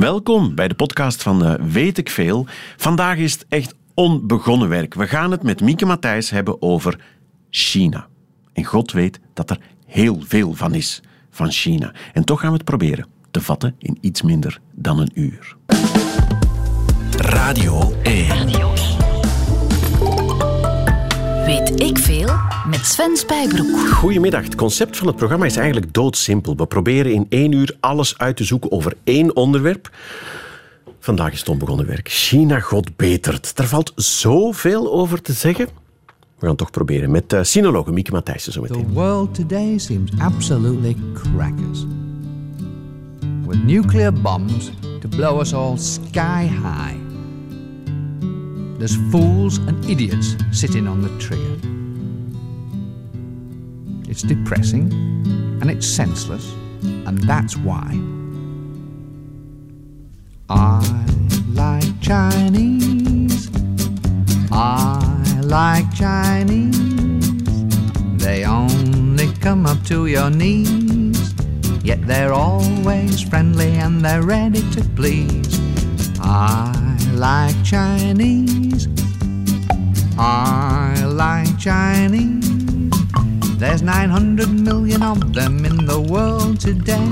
[0.00, 2.46] Welkom bij de podcast van uh, Weet ik Veel.
[2.76, 4.94] Vandaag is het echt onbegonnen werk.
[4.94, 7.00] We gaan het met Mieke Matthijs hebben over
[7.50, 8.06] China.
[8.52, 11.92] En God weet dat er heel veel van is, van China.
[12.12, 15.56] En toch gaan we het proberen te vatten in iets minder dan een uur.
[17.16, 18.79] Radio 1.
[21.50, 22.28] Weet ik veel
[22.66, 23.88] met Sven Spijbroek.
[23.88, 24.42] Goedemiddag.
[24.42, 26.56] Het concept van het programma is eigenlijk doodsimpel.
[26.56, 29.90] We proberen in één uur alles uit te zoeken over één onderwerp.
[30.98, 32.08] Vandaag is het onbegonnen werk.
[32.08, 33.56] China God betert.
[33.56, 35.64] Daar valt zoveel over te zeggen.
[35.64, 38.86] We gaan het toch proberen met uh, sinologe Mieke Matthijssen zo meteen.
[38.86, 41.84] The world today seems absolutely crackers.
[43.46, 47.09] With nuclear bombs to blow us all sky high.
[48.80, 51.58] There's fools and idiots sitting on the trigger.
[54.10, 54.90] It's depressing
[55.60, 56.50] and it's senseless,
[56.82, 58.00] and that's why
[60.48, 60.80] I
[61.52, 63.50] like Chinese.
[64.50, 67.20] I like Chinese.
[68.16, 71.34] They only come up to your knees,
[71.84, 75.60] yet they're always friendly and they're ready to please.
[76.22, 78.88] I like Chinese.
[80.18, 82.48] I like Chinese.
[83.58, 87.08] There's 900 million of them in the world today.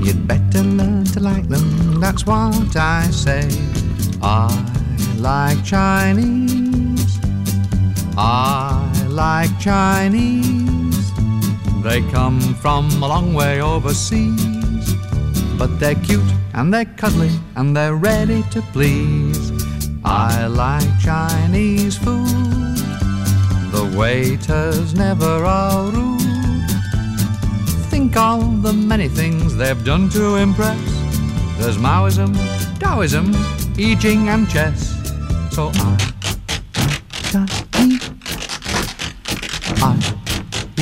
[0.00, 3.48] You'd better learn to like them, that's what I say.
[4.22, 4.48] I
[5.16, 7.18] like Chinese.
[8.16, 11.12] I like Chinese.
[11.82, 14.57] They come from a long way overseas,
[15.58, 19.50] but they're cute and they're cuddly and they're ready to please.
[20.04, 22.26] I like Chinese food.
[23.72, 26.20] The waiters never are rude.
[27.90, 30.80] Think of the many things they've done to impress.
[31.58, 32.32] There's Maoism,
[32.78, 33.34] Taoism,
[33.76, 34.94] I Ching, and chess.
[35.50, 35.98] So I.
[39.80, 39.94] I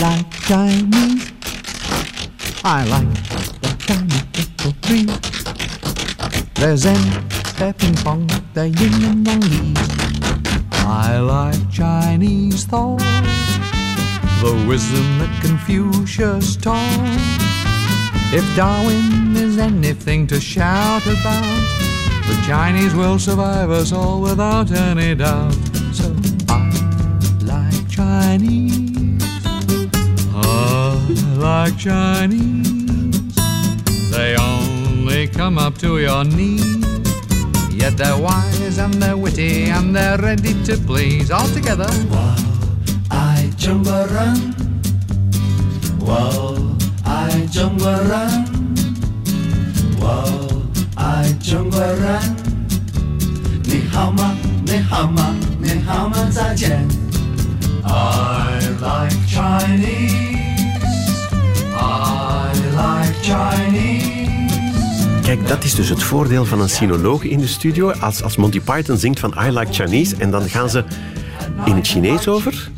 [0.00, 1.33] like Chinese.
[2.62, 3.15] I like
[3.61, 5.44] the Chinese little trees.
[6.54, 9.81] They're Zen, pong, they're yin and yang leaves.
[10.72, 12.99] I like Chinese thought,
[14.41, 17.19] the wisdom that Confucius taught.
[18.32, 21.44] If Darwin is anything to shout about,
[22.26, 25.55] the Chinese will survive us all without any doubt.
[25.93, 26.15] So
[26.49, 26.71] I
[27.43, 29.22] like Chinese.
[30.34, 31.06] I
[31.38, 32.66] like Chinese.
[34.16, 36.82] They only come up to your knee.
[37.71, 41.91] Yet they're wise and they're witty and they're ready to please all together.
[42.10, 42.34] Wow,
[43.10, 44.55] I jumba run.
[46.00, 46.56] Wow,
[47.05, 48.47] I jumba run.
[50.00, 50.62] Wow,
[50.97, 52.37] I jumba run.
[53.69, 54.28] Nihama,
[54.65, 55.26] nihama,
[55.60, 56.88] nihama zaijian.
[57.84, 60.46] I like Chinese.
[62.76, 64.10] I like Chinese.
[65.22, 67.91] Kijk, dat is dus het voordeel van een sinoloog in de studio.
[67.91, 70.84] Als, als Monty Python zingt van I like Chinese en dan gaan ze
[71.64, 72.70] in het Chinees over.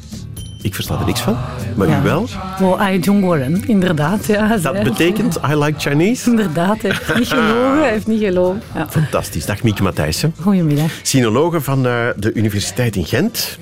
[0.63, 1.37] Ik versta er niks van,
[1.77, 2.29] maar u wel.
[2.59, 4.27] Well, ai Jongworen, inderdaad.
[4.27, 6.31] Ja, Dat betekent I like Chinese.
[6.31, 7.79] Inderdaad, hij heeft niet gelogen.
[7.81, 8.63] Hij heeft niet gelogen.
[8.75, 8.87] Ja.
[8.91, 9.47] Fantastisch.
[9.47, 10.35] Dag Mieke Matthijssen.
[10.41, 13.59] Goedemiddag, Sinologe van eh, de Universiteit in Gent.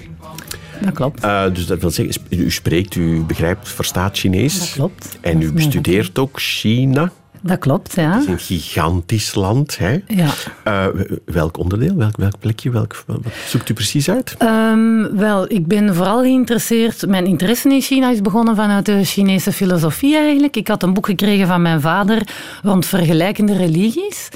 [0.80, 1.22] Dat klopt.
[1.22, 4.58] Eh, dus dat wil zeggen, u spreekt, u begrijpt, verstaat Chinees.
[4.58, 5.18] Dat klopt.
[5.20, 7.12] En u bestudeert ook China.
[7.46, 8.12] Dat klopt, ja.
[8.12, 9.78] Het is een gigantisch land.
[9.78, 9.98] Hè?
[10.06, 10.28] Ja.
[10.64, 10.86] Eh,
[11.24, 14.34] welk onderdeel, welk, welk plekje, welk, wat zoekt u precies uit?
[14.38, 17.06] Ehm, wel, ik ben vooral geïnteresseerd.
[17.06, 20.56] Mijn interesse in China is begonnen vanuit de Chinese filosofie eigenlijk.
[20.56, 22.28] Ik had een boek gekregen van mijn vader
[22.62, 24.28] rond vergelijkende religies.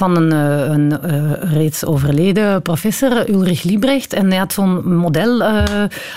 [0.00, 4.12] Van een, eh, een eh, reeds overleden professor, Ulrich Liebrecht.
[4.12, 5.64] En hij had zo'n model eh,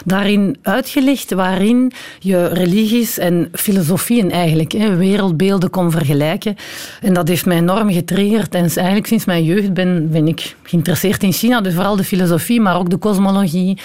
[0.06, 6.56] daarin uitgelegd waarin je religies en filosofieën eigenlijk, wereldbeelden kon vergelijken.
[7.02, 8.56] En dat heeft mij enorm getriggerd.
[8.56, 11.62] En eigenlijk sinds mijn jeugd ben, ben ik geïnteresseerd in China.
[11.62, 13.78] Dus vooral de filosofie, maar ook de kosmologie.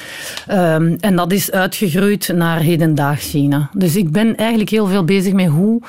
[0.47, 3.71] Ehm, en dat is uitgegroeid naar hedendaags China.
[3.73, 5.83] Dus ik ben eigenlijk heel veel bezig met hoe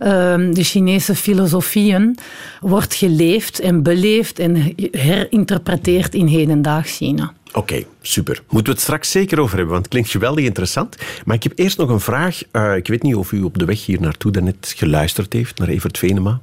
[0.00, 2.18] de Chinese filosofieën
[2.60, 7.32] wordt geleefd en beleefd en herinterpreteerd in hedendaags China.
[7.52, 8.42] Oké, super.
[8.48, 10.96] Moeten we het straks zeker over hebben, want het klinkt geweldig interessant.
[11.24, 12.42] Maar ik heb eerst nog een vraag.
[12.50, 15.68] Eh, ik weet niet of u op de weg hier naartoe daarnet geluisterd heeft naar
[15.68, 16.40] Evert Venema.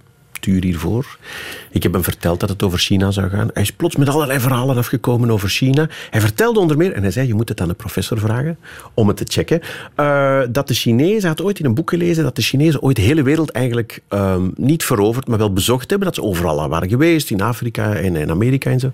[1.72, 3.50] Ik heb hem verteld dat het over China zou gaan.
[3.54, 5.88] Hij is plots met allerlei verhalen afgekomen over China.
[6.10, 8.58] Hij vertelde onder meer, en hij zei, je moet het aan de professor vragen
[8.94, 9.62] om het te checken,
[9.96, 13.02] eh, dat de Chinezen, had ooit in een boek gelezen, dat de Chinezen ooit de
[13.02, 16.08] hele wereld eigenlijk ehm, niet veroverd, maar wel bezocht hebben.
[16.08, 18.92] Dat ze overal al waren geweest, in Afrika en in Amerika en zo.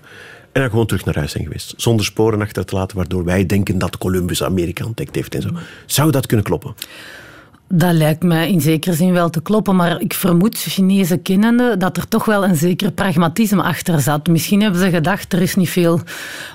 [0.52, 1.74] En dan gewoon terug naar huis zijn geweest.
[1.76, 5.48] Zonder sporen achter te laten, waardoor wij denken dat Columbus Amerika ontdekt heeft en zo.
[5.86, 6.74] Zou dat kunnen kloppen?
[7.76, 11.96] Dat lijkt mij in zekere zin wel te kloppen, maar ik vermoed, Chinese kennende, dat
[11.96, 14.26] er toch wel een zeker pragmatisme achter zat.
[14.26, 16.00] Misschien hebben ze gedacht, er is niet veel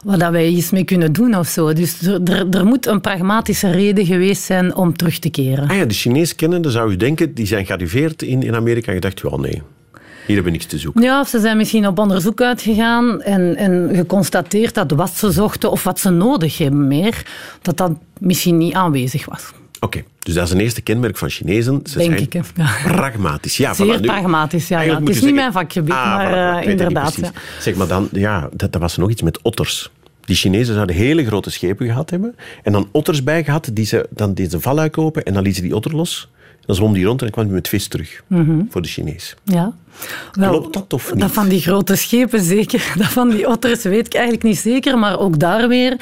[0.04, 1.74] wat wij iets mee kunnen doen of zo.
[1.74, 5.69] Dus er, er, moet een pragmatische reden geweest zijn om terug te keren.
[5.69, 8.94] Ah ja, de Chinese kennende zou u denken, die zijn gearriveerd in, in Amerika en
[8.94, 9.62] gedacht, wel nee,
[10.25, 11.01] hier hebben we niks te zoeken.
[11.01, 15.71] Ja, of ze zijn misschien op onderzoek uitgegaan en, en geconstateerd dat wat ze zochten
[15.71, 17.25] of wat ze nodig hebben meer,
[17.62, 19.51] dat dat misschien niet aanwezig was.
[19.80, 21.80] Oké, dus dat is een eerste kenmerk van Chinezen.
[21.84, 22.34] Ze Denk zijn ik.
[22.56, 22.70] Ja.
[22.84, 23.58] pragmatisch.
[23.58, 24.80] Ja, Zeer voilà, nu- pragmatisch, ja.
[24.80, 26.28] Het is niet zeggen- mijn vakgebied, Ah, maar
[26.62, 27.16] voilà, eh, inderdaad.
[27.16, 27.31] ja.
[27.60, 29.92] Zeg maar dan, ja, dat, dat was nog iets met otters.
[30.22, 34.08] Die Chinezen zouden hele grote schepen gehad hebben en dan otters bij gehad die ze
[34.10, 36.30] dan deze valluik open en dan lieten ze die otter los.
[36.66, 38.24] Dan zwom die rond en dan kwam die met vis terug
[38.70, 39.36] voor de Chinees.
[39.44, 39.74] Ja.
[40.31, 41.22] Wel, Klopt dat of niet?
[41.22, 42.92] Dat van die grote schepen zeker.
[42.98, 44.98] Dat van die otters weet ik eigenlijk niet zeker.
[44.98, 45.98] Maar ook daar weer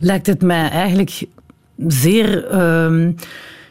[0.00, 1.22] lijkt het mij eigenlijk
[1.86, 2.46] zeer...
[2.46, 3.10] ehm,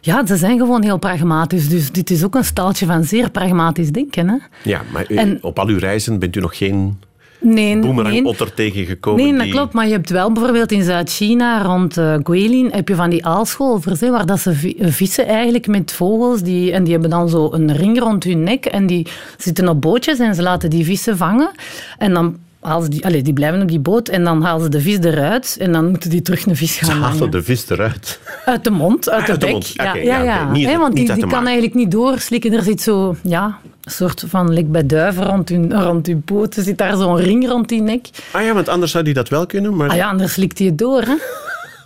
[0.02, 1.70] ja, ze zijn gewoon heel pragmatisch.
[1.70, 4.28] Dus dit is ook een staaltje van zeer pragmatisch denken.
[4.30, 4.36] Hè?
[4.64, 6.98] Ja, maar u- En- op al uw reizen bent u nog geen
[7.44, 7.80] Nee, nee.
[7.86, 9.24] boemerang-otter tegengekomen?
[9.24, 9.52] Nee, dat die...
[9.52, 9.74] klopt.
[9.74, 14.00] Maar je hebt wel bijvoorbeeld in Zuid-China, rond eh Guilin, heb je van die aalscholvers,
[14.00, 16.42] hè, waar dat ze eh, vissen eigenlijk met vogels.
[16.42, 19.08] Die, en die hebben dan zo een ring rond hun nek en die
[19.38, 21.52] zitten op bootjes en ze laten die vissen vangen.
[21.98, 24.70] En dan halen ze die, allez, die blijven op die boot en dan halen ze
[24.70, 27.32] de vis eruit en dan moeten die terug een vis Ze gaan halen vangen.
[27.32, 28.20] de vis eruit.
[28.46, 29.64] Uit de mond, uit de bek.
[29.64, 30.44] Ja, Oké, ja, ja, ja.
[30.44, 30.52] oké.
[30.52, 32.54] Niet- Hè, want die, kan eigenlijk niet doorslikken.
[32.54, 36.64] Er zit zo, ja, een soort van, lik bij duiven rond hun, rond hun poten,
[36.64, 38.10] zit daar zo'n ring rond die nek.
[38.32, 40.68] Ah ja, want anders zou die dat wel kunnen, maar Ah ja, anders slikt hij
[40.68, 41.16] het door, hè.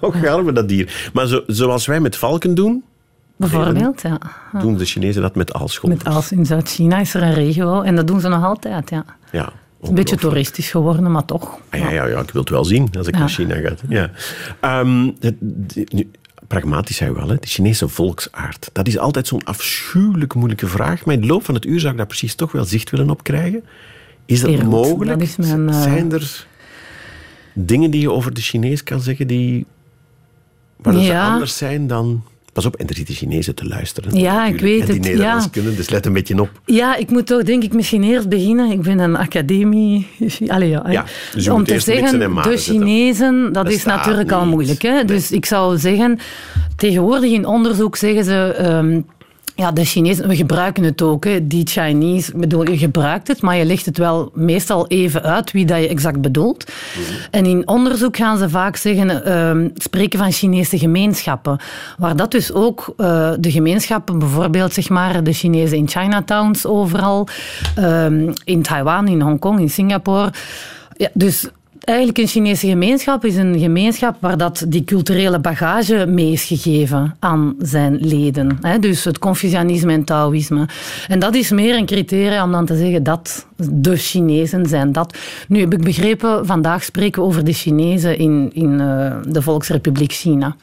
[0.08, 1.10] ook we dat dier.
[1.14, 2.84] Maar zo, zoals wij met valken doen,
[3.38, 4.18] Bijvoorbeeld, ja.
[4.60, 6.04] doen de Chinezen dat met aalscholvers.
[6.04, 9.06] Met als in Zuid-China is er een regio en dat doen ze nog altijd, ja.
[9.32, 9.50] Ja,
[9.88, 11.60] Een beetje toeristisch geworden, maar toch.
[11.70, 13.20] Ah, ja, ja, ja, ik wil het wel zien als ik Ja.
[13.20, 13.74] naar China ga.
[13.90, 14.12] Ja.
[14.60, 16.12] Ehm, het- de- nu,
[16.48, 17.36] pragmatisch zijn we wel, hè?
[17.36, 18.70] de Chinese volksaard.
[18.74, 21.06] Dat is altijd zo'n afschuwelijk moeilijke vraag.
[21.06, 23.10] Maar in de loop van het uur zou ik daar precies toch wel zicht willen
[23.10, 23.64] op krijgen.
[24.26, 25.20] Is dat mogelijk?
[25.20, 26.48] Dat is mijn, eh, Zijn er
[27.54, 29.66] dingen die je over de Chinees kan zeggen die
[30.78, 31.34] waar ze Ja.
[31.34, 32.24] anders zijn dan...
[32.56, 34.20] Pas op, en er zitten Chinezen te luisteren.
[34.20, 35.50] Ja, ik weet en die het, Nederlands ja.
[35.50, 36.50] kunnen, dus let een beetje op.
[36.66, 38.72] Ja, ik moet toch denk ik misschien eerst beginnen.
[38.72, 40.08] Ik ben een academie.
[40.48, 42.58] Allee, ja, Ja, dus om te zeggen, de.
[42.58, 44.82] Chinezen, dat, Dat is natuurlijk al moeilijk.
[44.82, 45.06] Hè?
[45.06, 46.20] Dus ik zou zeggen,
[46.76, 48.54] tegenwoordig in onderzoek zeggen ze.
[48.58, 49.02] ehm,
[49.56, 51.24] ja, de Chinezen, we gebruiken het ook.
[51.24, 51.48] Hè.
[51.48, 55.66] Die Chinese, bedoel, je gebruikt het, maar je legt het wel meestal even uit wie
[55.66, 56.72] dat je exact bedoelt.
[57.32, 61.60] En in onderzoek gaan ze vaak zeggen, ehm, spreken van Chinese gemeenschappen.
[61.98, 67.28] Waar dat dus ook eh, de gemeenschappen, bijvoorbeeld zeg maar, de Chinezen in Chinatowns overal,
[67.76, 70.34] ehm, in Taiwan, in Hongkong, in Singapore.
[70.98, 71.50] Ja, dus
[71.86, 77.16] Eigenlijk een Chinese gemeenschap is een gemeenschap waar dat die culturele bagage mee is gegeven
[77.20, 78.60] aan zijn leden.
[78.80, 80.68] Dus het Confucianisme en Taoïsme.
[81.08, 85.18] En dat is meer een criterium om dan te zeggen dat de Chinezen zijn dat.
[85.48, 90.12] Nu heb ik begrepen, vandaag spreken we over de Chinezen in, in eh, de Volksrepubliek
[90.12, 90.56] China.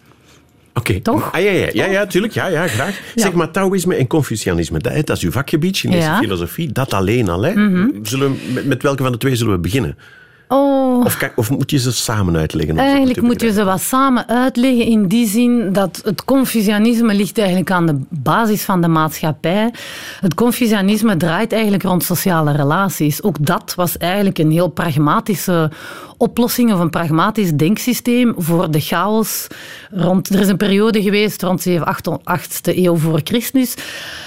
[0.75, 1.01] Oké.
[1.01, 1.33] Toch?
[1.33, 2.33] Ah, ja, ja, ja, ja, tuurlijk.
[2.33, 3.01] Ja, ja, graag.
[3.15, 3.23] Ja.
[3.23, 6.11] Zeg maar, Taoïsme en Confucianisme, dat, is uw vakgebied, Chinese Ja.
[6.11, 6.23] Mhm.
[6.23, 6.73] filosofie.
[6.73, 7.43] Dat alleen al.
[7.43, 7.53] Hè.
[8.03, 9.97] zullen we, met, met welke van de twee zullen we beginnen?
[10.53, 12.79] Oh, Of, kijk, of moet je ze samen uitleggen?
[12.79, 17.71] Eigenlijk moet je ze wat samen uitleggen in die zin dat het Confucianisme ligt eigenlijk
[17.71, 19.73] aan de basis van de maatschappij.
[20.21, 23.23] Het Confucianisme draait eigenlijk rond sociale relaties.
[23.23, 25.71] Ook dat was eigenlijk een heel pragmatische
[26.23, 29.47] oplossing of een pragmatisch denksysteem voor de chaos.
[29.91, 33.75] Rond, er is een periode geweest rond 7, 8e eeuw voor Christus.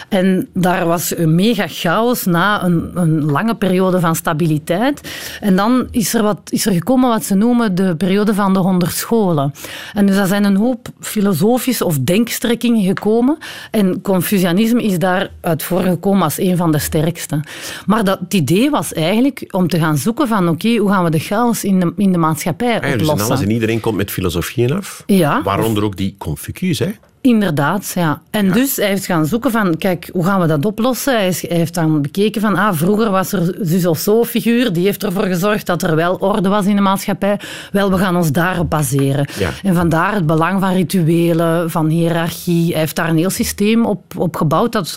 [0.09, 5.09] En daar was een mega chaos na een, een lange periode van stabiliteit.
[5.41, 8.59] En dan is er, wat, is er gekomen wat ze noemen de periode van de
[8.59, 9.53] honderd scholen.
[9.93, 13.37] En dus er zijn een hoop filosofische of denkstrekkingen gekomen.
[13.71, 17.43] En Confucianisme is daaruit voorgekomen als een van de sterkste.
[17.85, 21.09] Maar dat het idee was eigenlijk om te gaan zoeken van oké, hoe gaan we
[21.09, 23.27] de chaos in de, in de maatschappij Ah, ja, dus en oplossen.
[23.29, 25.03] alles en iedereen komt met filosofieën af.
[25.05, 25.41] Ja.
[25.43, 26.79] Waaronder ook die Confucius.
[26.79, 26.91] Hè?
[27.21, 28.21] Inderdaad, ja.
[28.29, 31.13] En dus hij heeft gaan zoeken van, kijk, hoe gaan we dat oplossen?
[31.15, 34.73] Hij, is- hij heeft dan bekeken van, ah, vroeger was er zus of zo figuur,
[34.73, 37.39] die heeft ervoor gezorgd dat er wel orde was in de maatschappij.
[37.71, 39.27] Wel, we gaan ons daarop baseren.
[39.39, 39.49] Ja.
[39.63, 42.71] En vandaar het belang van rituelen, van hiërarchie.
[42.71, 44.95] Hij heeft daar een heel systeem op, op gebouwd dat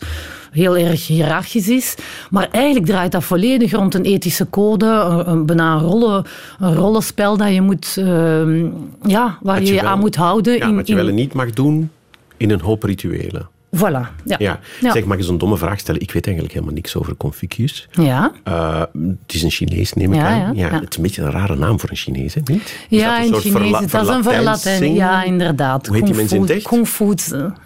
[0.51, 1.95] heel erg hiërarchisch is.
[2.31, 6.25] Maar eigenlijk draait dat volledig rond een ethische code, een, een, bijna een, rollen,
[6.59, 8.67] een rollenspel dat je moet, ehm,
[9.07, 10.57] ja, waar je je je wel- aan moet houden.
[10.57, 11.91] Ja, in, wat je in- wel en niet mag doen
[12.37, 13.49] in een hoop rituelen.
[13.77, 13.81] Voilà,
[14.25, 14.37] ja.
[14.39, 14.61] Ja.
[14.81, 16.01] Zeg, mag eens een domme vraag stellen?
[16.01, 17.89] Ik weet eigenlijk helemaal niks over Confucius.
[17.91, 18.33] Ja.
[18.45, 18.81] Eh,
[19.25, 20.55] het is een Chinees, neem ik Ja, aan.
[20.57, 20.81] ja, ja.
[20.81, 22.41] Het is een beetje een rare naam voor een Chinees, hè?
[22.45, 22.63] Niet?
[22.89, 23.91] Is Ja, een Chinees.
[23.91, 24.95] dat is een verlatijn.
[24.95, 25.87] Ja, inderdaad.
[25.87, 26.89] Hoe heet die mensen in het echt?
[26.89, 27.15] Fu.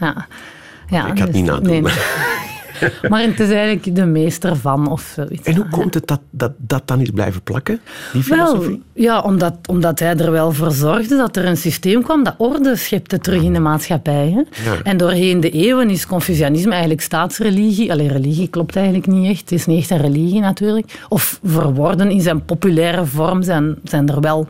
[0.00, 0.26] Ja.
[0.88, 1.82] Ja, Ik het dus- niet nadoen.
[1.82, 1.82] nee.
[3.10, 5.46] maar het is eigenlijk de meester van of zoiets.
[5.48, 7.80] En hoe komt het dat dat, dat dan is blijven plakken,
[8.12, 8.82] die Wel, filosofie?
[8.94, 12.76] ja, omdat, omdat hij er wel voor zorgde dat er een systeem kwam dat orde
[12.76, 14.30] schepte terug in de maatschappij.
[14.30, 14.70] Hè.
[14.70, 14.76] Ja.
[14.82, 17.92] En doorheen de eeuwen is Confucianisme eigenlijk staatsreligie.
[17.92, 19.40] Alleen religie klopt eigenlijk niet echt.
[19.40, 20.98] Het is niet echt een religie natuurlijk.
[21.08, 24.48] Of verworden in zijn populaire vorm zijn, zijn er wel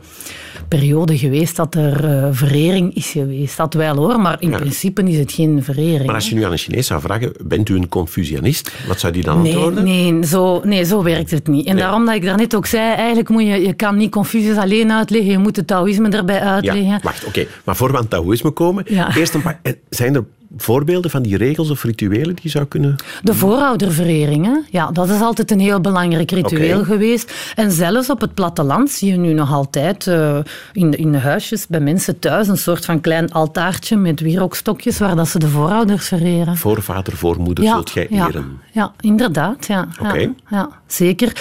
[0.77, 3.57] perioden geweest dat er eh, verering is geweest.
[3.57, 4.57] Dat wel hoor, maar in Ja.
[4.57, 6.05] principe is het geen verering.
[6.05, 8.71] Maar als je nu aan een Chinees zou vragen, bent u een Confucianist?
[8.87, 9.83] Wat zou die dan Nee, antwoorden?
[9.83, 11.65] nee, zo, nee, zo werkt het niet.
[11.65, 11.83] En Nee.
[11.83, 15.31] daarom dat ik daarnet ook zei, eigenlijk moet je, je kan niet Confucius alleen uitleggen,
[15.31, 16.85] je moet het Taoïsme erbij uitleggen.
[16.85, 17.45] Ja, wacht, oké.
[17.63, 19.15] Maar voor we aan het Taoïsme komen, Ja.
[19.15, 19.59] eerst een paar...
[19.61, 20.23] eh, Zijn er
[20.57, 22.95] voorbeelden van die regels of rituelen die je zou kunnen...
[23.21, 24.57] De voorouderverering, hè?
[24.69, 27.33] ja, dat is altijd een heel belangrijk ritueel geweest.
[27.55, 30.37] En zelfs op het platteland zie je nu nog altijd eh,
[30.71, 34.99] in, de, in de huisjes bij mensen thuis een soort van klein altaartje met wierookstokjes
[34.99, 36.57] waar dat ze de voorouders vereren.
[36.57, 38.59] Voorvader, voormoeder zult jij ja, eren.
[38.71, 39.67] ja, inderdaad.
[39.67, 40.17] Ja, Oké.
[40.19, 41.31] ja, ja, zeker.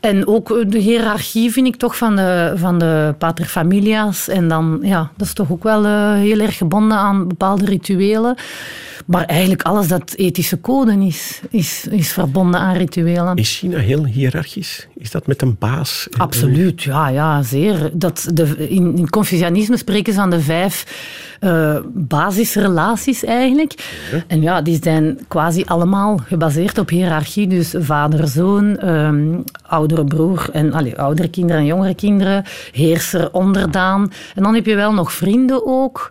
[0.00, 4.28] En ook eh, de hiërarchie vind ik toch van de, van de paterfamilia's.
[4.28, 8.36] En dan, ja, dat is toch ook wel eh, heel erg gebonden aan bepaalde rituelen.
[9.06, 13.36] Maar eigenlijk alles dat ethische code is, is, is verbonden aan rituelen.
[13.36, 14.86] Is China heel hiërarchisch?
[14.94, 16.08] Is dat met een baas?
[16.16, 17.90] Absoluut, ja, ja zeer.
[17.92, 20.84] Dat de, in, in Confucianisme spreken ze van de vijf
[21.40, 23.74] eh, basisrelaties eigenlijk.
[24.26, 27.46] En ja, die zijn quasi allemaal gebaseerd op hiërarchie.
[27.46, 34.12] Dus vader, zoon, ehm, oudere broer en allee, oudere kinderen en jongere kinderen, heerser, onderdaan.
[34.34, 36.10] En dan heb je wel nog vrienden ook.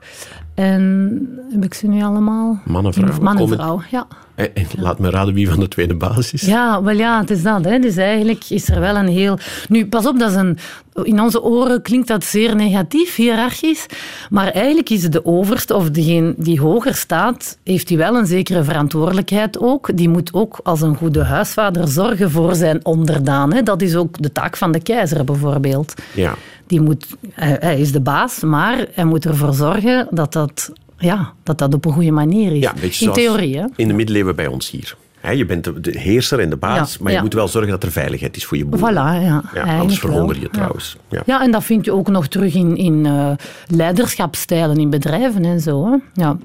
[0.55, 2.59] En heb ik ze nu allemaal?
[2.65, 3.19] Man en vrouw.
[3.21, 4.07] Man en vrouw, ja.
[4.35, 6.41] En- en laat me raden wie van de tweede baas is.
[6.41, 7.65] Ja, wel ja, het is dat.
[7.65, 7.79] Hè.
[7.79, 9.37] Dus eigenlijk is er wel een heel...
[9.69, 10.57] Nu, pas op, dat is een...
[11.03, 13.85] in onze oren klinkt dat zeer negatief, hiërarchisch.
[14.29, 18.63] Maar eigenlijk is de overste, of degene die hoger staat, heeft hij wel een zekere
[18.63, 19.97] verantwoordelijkheid ook.
[19.97, 23.53] Die moet ook als een goede huisvader zorgen voor zijn onderdaan.
[23.53, 23.63] Hè.
[23.63, 25.93] Dat is ook de taak van de keizer bijvoorbeeld.
[26.13, 26.35] Ja.
[26.67, 31.57] Die moet, hij, is de baas, maar hij moet ervoor zorgen dat dat, ja, dat,
[31.57, 32.59] dat op een goede manier is.
[32.59, 33.65] Ja, in theorie, hè.
[33.75, 34.95] In de middeleeuwen bij ons hier.
[35.33, 37.23] Je bent de, heerser en de baas, Ja, maar je ja.
[37.23, 38.79] moet wel zorgen dat er veiligheid is voor je boel.
[38.79, 39.43] Voilà, ja.
[39.79, 40.97] Anders verhonger je trouwens.
[41.09, 41.21] Ja.
[41.25, 43.31] Ja, en dat vind je ook nog terug in, in eh,
[43.67, 45.91] leiderschapsstijlen in bedrijven en zo.
[45.91, 45.97] Hè.
[46.13, 46.37] Ja.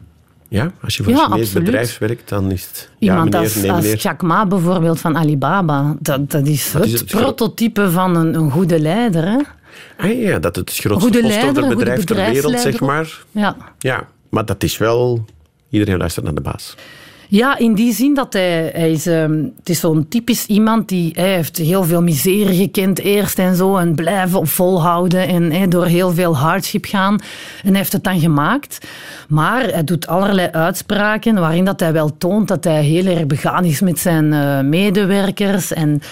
[0.48, 2.90] Ja, als je voor een Chinees bedrijf werkt, dan is het...
[2.98, 4.02] ja, Iemand meneer, als, nee, als.
[4.02, 8.34] Jack Ma bijvoorbeeld van Alibaba, dat, dat is Dat het, is het prototype van een,
[8.34, 9.24] een goede leider.
[9.24, 9.38] Hè.
[9.96, 13.24] Ah, ja, dat het grootste postorderbedrijf ter wereld, zeg maar.
[13.30, 13.56] Ja.
[13.78, 15.24] Ja, maar dat is wel...
[15.70, 16.76] Iedereen luistert naar de baas.
[17.30, 21.12] Ja, in die zin dat hij, hij is, ehm, het is zo'n typisch iemand die
[21.14, 25.86] hij heeft heel veel miserie gekend eerst en zo en blijven op volhouden en door
[25.86, 27.18] heel veel hardship gaan.
[27.62, 28.86] En hij heeft het dan gemaakt.
[29.28, 33.64] Maar hij doet allerlei uitspraken waarin dat hij wel toont dat hij heel erg begaan
[33.64, 36.02] is met zijn eh, medewerkers en...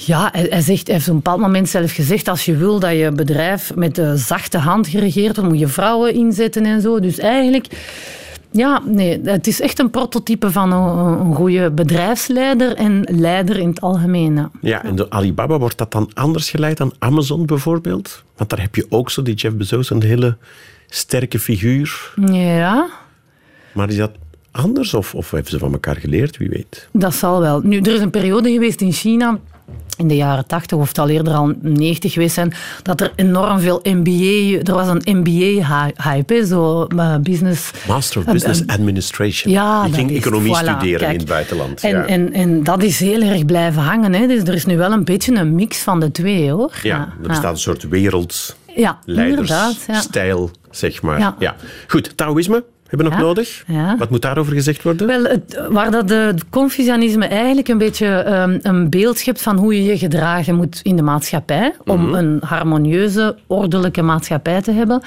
[0.00, 2.80] Ja, hij, hij, zegt, hij heeft op een bepaald moment zelf gezegd, als je wil
[2.80, 7.00] dat je bedrijf met de zachte hand geregeerd wordt, moet je vrouwen inzetten en zo.
[7.00, 7.66] Dus eigenlijk,
[8.50, 13.68] ja, nee, het is echt een prototype van een, een goede bedrijfsleider en leider in
[13.68, 14.34] het algemeen.
[14.34, 14.50] ja.
[14.60, 18.24] Ja, en door Alibaba wordt dat dan anders geleid dan Amazon bijvoorbeeld?
[18.36, 20.36] Want daar heb je ook zo die Jeff Bezos, een hele
[20.88, 22.14] sterke figuur.
[22.26, 22.88] Ja,
[23.72, 24.10] Maar is dat
[24.50, 24.94] anders?
[24.94, 26.36] Of, of hebben ze van elkaar geleerd?
[26.36, 26.88] Wie weet.
[26.92, 27.60] dat zal wel.
[27.64, 29.38] Nu, er is een periode geweest in China
[29.98, 32.52] in de jaren 80 of het al eerder al 90 geweest zijn,
[32.82, 37.70] dat er enorm veel MBA, er was een MBA-hype, zo eh, business...
[37.88, 39.52] Master of Business Administration.
[39.52, 41.12] Ja, Die ging economie voilà, studeren kijk.
[41.12, 41.80] in het buitenland.
[41.80, 42.06] En, ja.
[42.06, 44.12] en, en dat is heel erg blijven hangen.
[44.14, 44.26] Hè.
[44.26, 46.72] Dus er is nu wel een beetje een mix van de twee, hoor.
[46.82, 47.86] ja, er bestaat een soort
[48.76, 49.06] Ja, inderdaad.
[49.06, 49.14] Ja.
[49.14, 51.18] wereldleidersstijl, zeg maar.
[51.18, 51.36] Ja.
[51.38, 51.56] Ja.
[51.86, 53.20] Goed, Taoïsme hebben nog Ja.
[53.24, 53.64] nodig.
[53.66, 53.96] Ja.
[53.98, 55.06] Wat moet daarover gezegd worden?
[55.06, 59.56] Wel, het, waar dat de, het Confucianisme eigenlijk een beetje ehm, een beeld schept van
[59.56, 65.02] hoe je je gedragen moet in de maatschappij, om een harmonieuze, ordelijke maatschappij te hebben,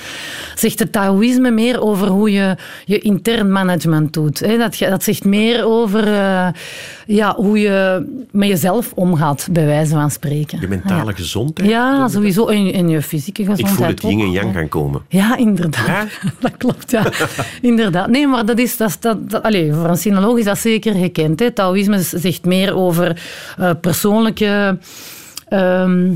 [0.55, 4.39] zegt het Taoïsme meer over hoe je je intern management doet.
[4.39, 4.57] Hè.
[4.57, 6.47] Dat, dat zegt meer over eh,
[7.05, 10.59] ja, hoe je met jezelf omgaat, bij wijze van spreken.
[10.61, 11.15] Je mentale Ja.
[11.15, 11.69] gezondheid?
[11.69, 12.47] Ja, sowieso.
[12.47, 15.01] En, en je fysieke Ik gezondheid voel het yin en yang gaan komen.
[15.07, 16.07] Ja, inderdaad.
[16.39, 17.03] Dat klopt, ja.
[17.71, 18.07] Inderdaad.
[18.09, 21.39] Nee, maar dat is, dat, dat, dat- allee, voor een sinoloog is dat zeker gekend.
[21.39, 21.51] Hè.
[21.51, 23.21] Taoïsme zegt meer over
[23.57, 24.77] eh, persoonlijke,
[25.47, 26.13] ehm,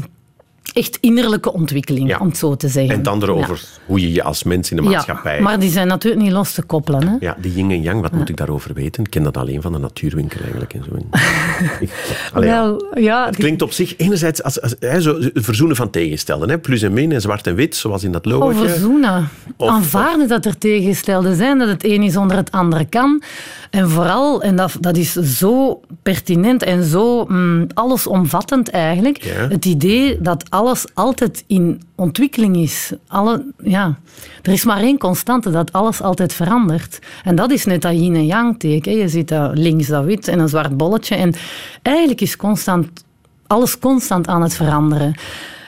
[0.76, 2.18] echt innerlijke ontwikkeling, Ja.
[2.18, 2.94] om het zo te zeggen.
[2.94, 3.40] En het andere Ja.
[3.40, 5.36] over hoe je je als mens in de maatschappij...
[5.36, 7.08] Ja, maar die zijn natuurlijk niet los te koppelen.
[7.08, 7.16] Hè.
[7.20, 9.04] Ja, die yin en yang, wat moet ik daarover weten?
[9.04, 10.74] Ik ken dat alleen van de natuurwinkel eigenlijk.
[10.74, 10.92] En zo.
[12.34, 12.50] Allee.
[12.50, 16.50] Wel, ja, Het klinkt op zich enerzijds als, als zo, het verzoenen van tegenstelden.
[16.50, 16.58] Hè?
[16.60, 18.70] Plus en min en zwart en wit, zoals in dat Oh, logootje.
[18.70, 19.30] verzoenen.
[19.58, 23.22] Of- Aanvaarden dat er tegenstelden zijn, dat het een is zonder het andere kan.
[23.70, 30.22] En vooral, en dat, dat is zo pertinent en zo mm, allesomvattend eigenlijk, het idee
[30.22, 32.94] dat alles altijd in ontwikkeling is.
[33.08, 33.98] Alle, ja,
[34.42, 37.00] er is maar één constante, dat alles altijd verandert.
[37.24, 38.98] En dat is net dat yin en yang teken.
[38.98, 41.16] Je ziet dat links dat wit en een zwart bolletje.
[41.16, 41.34] En
[41.82, 43.04] eigenlijk is constant,
[43.48, 45.16] alles constant aan het veranderen.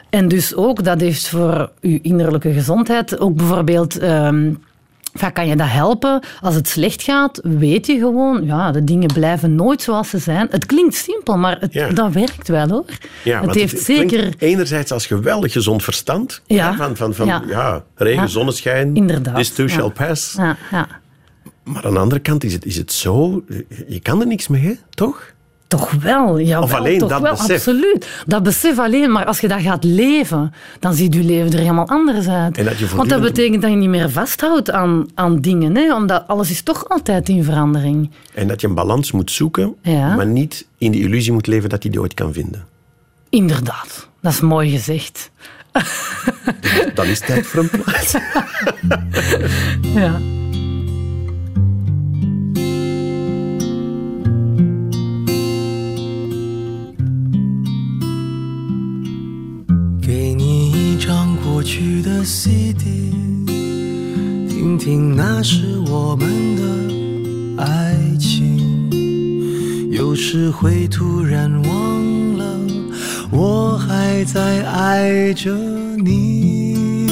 [0.10, 3.98] En dus ook, dat heeft voor uw innerlijke gezondheid ook bijvoorbeeld...
[3.98, 4.54] ehm,
[5.18, 6.24] van, kan je dat helpen?
[6.42, 10.48] Als het slecht gaat, weet je gewoon, ja, de dingen blijven nooit zoals ze zijn.
[10.52, 11.90] Het klinkt simpel, maar het, Ja.
[11.90, 12.86] dat werkt wel hoor.
[13.24, 14.34] Ja, het heeft zeker...
[14.38, 16.42] Enerzijds als geweldig gezond verstand.
[16.46, 16.76] Ja.
[16.76, 17.44] Van, van, van ja.
[17.48, 17.84] Ja.
[17.96, 18.96] regen, zonneschijn.
[18.96, 19.72] Inderdaad, This too ja.
[19.74, 20.34] shall pass.
[20.38, 20.88] Ja, ja.
[21.64, 23.44] Maar aan de andere kant is het, is het zo...
[23.88, 24.74] Je kan er niks mee, hè?
[24.90, 25.36] toch?
[25.68, 26.62] Toch wel, ja.
[26.62, 27.56] Of alleen toch dat wel, besef.
[27.56, 28.08] Absoluut.
[28.26, 31.88] Dat besef alleen, maar als je dat gaat leven, dan ziet je leven er helemaal
[31.88, 32.58] anders uit.
[32.58, 35.96] En dat je Want dat betekent dat je niet meer vasthoudt aan, aan dingen, hè?
[35.96, 38.12] omdat alles is toch altijd in verandering.
[38.34, 40.16] En dat je een balans moet zoeken, Ja.
[40.16, 42.66] maar niet in de illusie moet leven dat je die ooit kan vinden.
[43.30, 45.32] Inderdaad, dat is mooi gezegd.
[46.94, 48.16] Dan is het tijd voor een plaats.
[49.96, 50.20] Ja.
[61.68, 63.12] 去的 CD，
[64.48, 68.90] 听听那是我们的爱情。
[69.92, 72.46] 有时会突然忘了，
[73.32, 75.54] 我还在爱着
[75.98, 77.06] 你。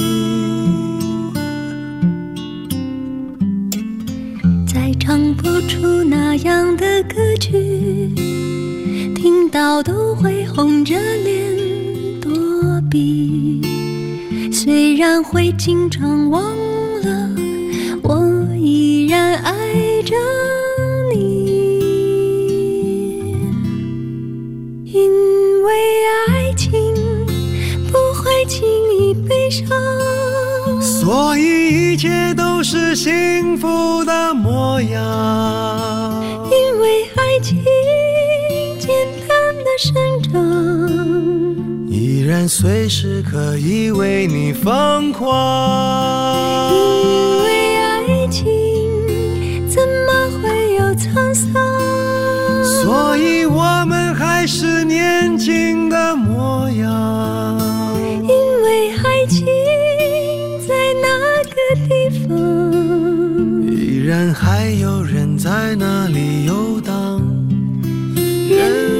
[4.66, 7.52] 再唱不出那样的歌曲，
[9.14, 11.54] 听到都会红着脸
[12.22, 12.32] 躲
[12.90, 13.65] 避。
[14.66, 17.30] 虽然会经常忘了，
[18.02, 20.16] 我依然爱着
[21.14, 21.78] 你。
[24.84, 25.72] 因为
[26.26, 26.72] 爱情
[27.92, 28.66] 不会轻
[28.98, 29.68] 易悲伤。
[30.80, 36.24] 所以一切都是幸福的模样。
[36.50, 37.62] 因为爱情
[38.80, 38.90] 简
[39.28, 40.34] 单的生长，
[42.26, 46.72] 依然随时可以为你疯狂。
[46.72, 48.44] 因为爱情
[49.68, 51.54] 怎么会有沧桑？
[52.82, 57.96] 所以我们还是年轻的模样。
[58.24, 58.28] 因
[58.64, 59.46] 为爱情
[60.66, 61.06] 在那
[61.44, 61.54] 个
[61.86, 62.34] 地方，
[63.70, 67.22] 依然还有人在那里游荡，
[68.16, 68.95] 人来人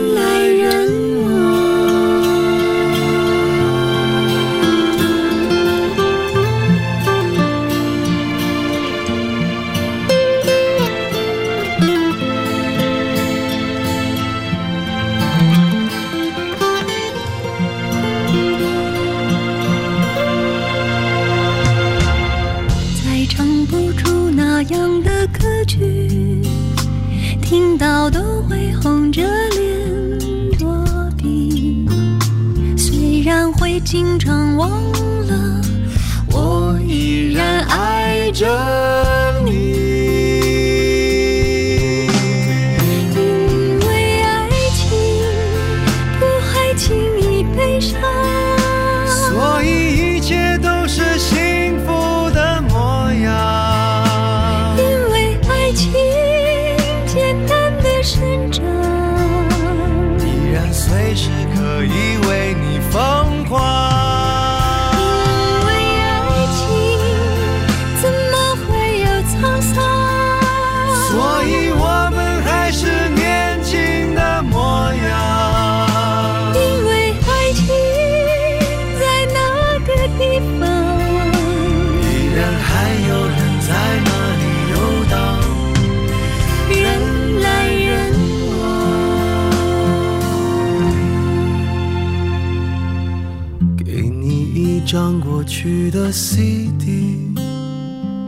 [94.86, 97.34] 张过去的 CD，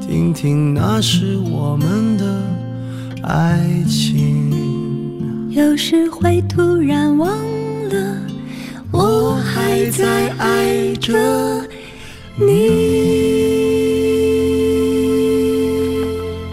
[0.00, 2.42] 听听那是我们的
[3.22, 5.48] 爱情。
[5.50, 7.30] 有时会突然忘
[7.90, 8.20] 了，
[8.90, 11.14] 我还在爱着
[12.34, 12.98] 你。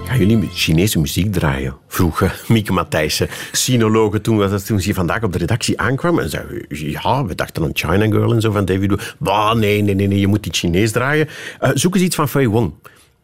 [0.08, 1.74] Gaan jullie Chinese muziek draaien?
[1.96, 6.20] Vroeg eh, Mieke Matthijssen, sinologe, toen, was dat, toen ze vandaag op de redactie aankwam.
[6.20, 9.16] En zei, ja, we dachten aan China Girl en zo van David.
[9.18, 11.28] Bah, nee, nee, nee, nee, je moet die Chinees draaien.
[11.60, 12.74] Eh, zoek eens iets van Fei Wong.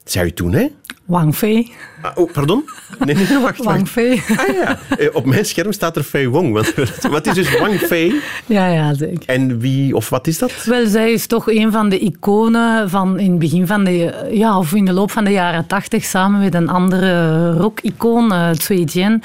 [0.04, 0.68] Zei u toen, hè?
[1.12, 1.72] Wang Fei.
[2.02, 2.64] Ah, oh, pardon?
[3.06, 3.90] Nee, wacht, Wang wacht.
[3.90, 4.22] Fei.
[4.38, 6.54] Ah ja, Eh, op mijn scherm staat er Fei Wong.
[6.54, 6.74] Want,
[7.16, 8.14] wat is dus Wang Fei?
[8.46, 9.24] Ja, ja, zeker.
[9.26, 10.64] En wie, of wat is dat?
[10.66, 14.58] Wel, zij is toch een van de iconen van in het begin van de, ja,
[14.58, 18.84] of in de loop van de jaren tachtig, samen met een andere rock-icoon, uh, Cui
[18.84, 19.22] Jian,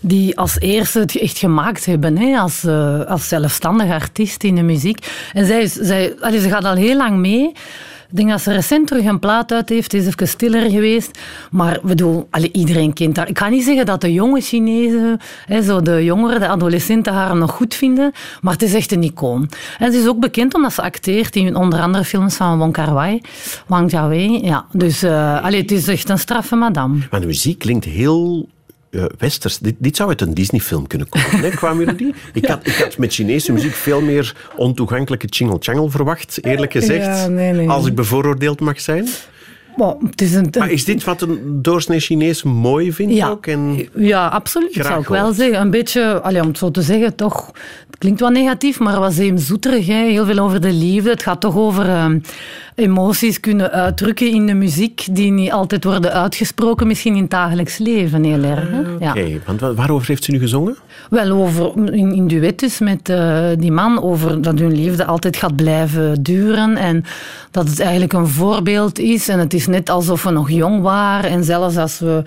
[0.00, 4.62] die als eerste het echt gemaakt hebben, hè, als, uh, als zelfstandig artiest in de
[4.62, 5.06] muziek.
[5.32, 7.52] En zij, is, zij allee, ze gaat al heel lang mee.
[8.14, 9.94] Ik denk dat ze recent terug een plaat uit heeft.
[9.94, 11.18] Is even stiller geweest.
[11.50, 13.28] Maar bedoel, allee, iedereen kent haar.
[13.28, 17.36] Ik ga niet zeggen dat de jonge Chinezen, hè, zo de jongeren, de adolescenten haar
[17.36, 18.12] nog goed vinden.
[18.40, 19.50] Maar het is echt een icoon.
[19.78, 23.20] En ze is ook bekend omdat ze acteert in onder andere films van Wong Kar-wai,
[23.66, 24.44] Wang Jiawei.
[24.44, 26.98] Ja, dus uh, het is echt een straffe madame.
[27.10, 28.48] Maar de muziek klinkt heel
[28.94, 29.58] uh, westers.
[29.58, 32.14] Dit, dit, zou uit een Disney-film kunnen komen, hè, qua melodie.
[32.32, 37.04] Ik, had, ik had met Chinese muziek veel meer ontoegankelijke Chingle-Changle verwacht, eerlijk gezegd.
[37.04, 37.68] Ja, nee, nee.
[37.68, 39.08] Als ik bevooroordeeld mag zijn.
[39.76, 43.46] Bon, het is een, maar is dit wat een doorsnee Chinees mooi vindt ja, ook?
[43.46, 44.72] En ja, absoluut.
[44.72, 45.60] zou ik wel zeggen.
[45.60, 47.46] Een beetje, allee, om het zo te zeggen, toch...
[47.86, 49.86] Het klinkt wel negatief, maar was even zoeterig.
[49.86, 50.04] Hè?
[50.04, 51.10] Heel veel over de liefde.
[51.10, 52.06] Het gaat toch over uh,
[52.74, 57.78] emoties kunnen uitdrukken in de muziek die niet altijd worden uitgesproken, misschien in het dagelijks
[57.78, 58.70] leven heel erg.
[58.70, 58.80] Hè?
[58.80, 59.38] Oké, okay, ja.
[59.46, 60.76] want waarover heeft ze nu gezongen?
[61.10, 65.56] Wel, over, in, in duettes met uh, die man, over dat hun liefde altijd gaat
[65.56, 67.04] blijven duren en
[67.50, 71.30] dat het eigenlijk een voorbeeld is en het is net alsof we nog jong waren
[71.30, 72.22] en zelfs als we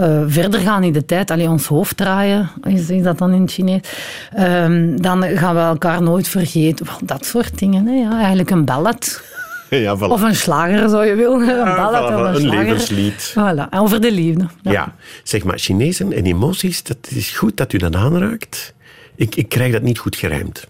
[0.00, 3.40] uh, verder gaan in de tijd, alleen ons hoofd draaien, is, is dat dan in
[3.40, 3.80] het Chinees,
[4.38, 6.86] um, dan gaan we elkaar nooit vergeten.
[7.02, 7.92] Dat soort dingen, hè?
[7.92, 9.22] Ja, eigenlijk een ballad.
[9.84, 10.00] Ja, voilà.
[10.00, 11.48] Of een slager, zou je willen.
[11.48, 13.34] Een ballad of een, een levenslied.
[13.38, 14.46] Voilà, over de liefde.
[14.62, 14.72] Ja.
[14.72, 14.94] ja.
[15.22, 18.74] zeg maar, Chinezen en emoties, dat is goed dat u dat aanraakt.
[19.14, 20.66] Ik, ik krijg dat niet goed gerijmd.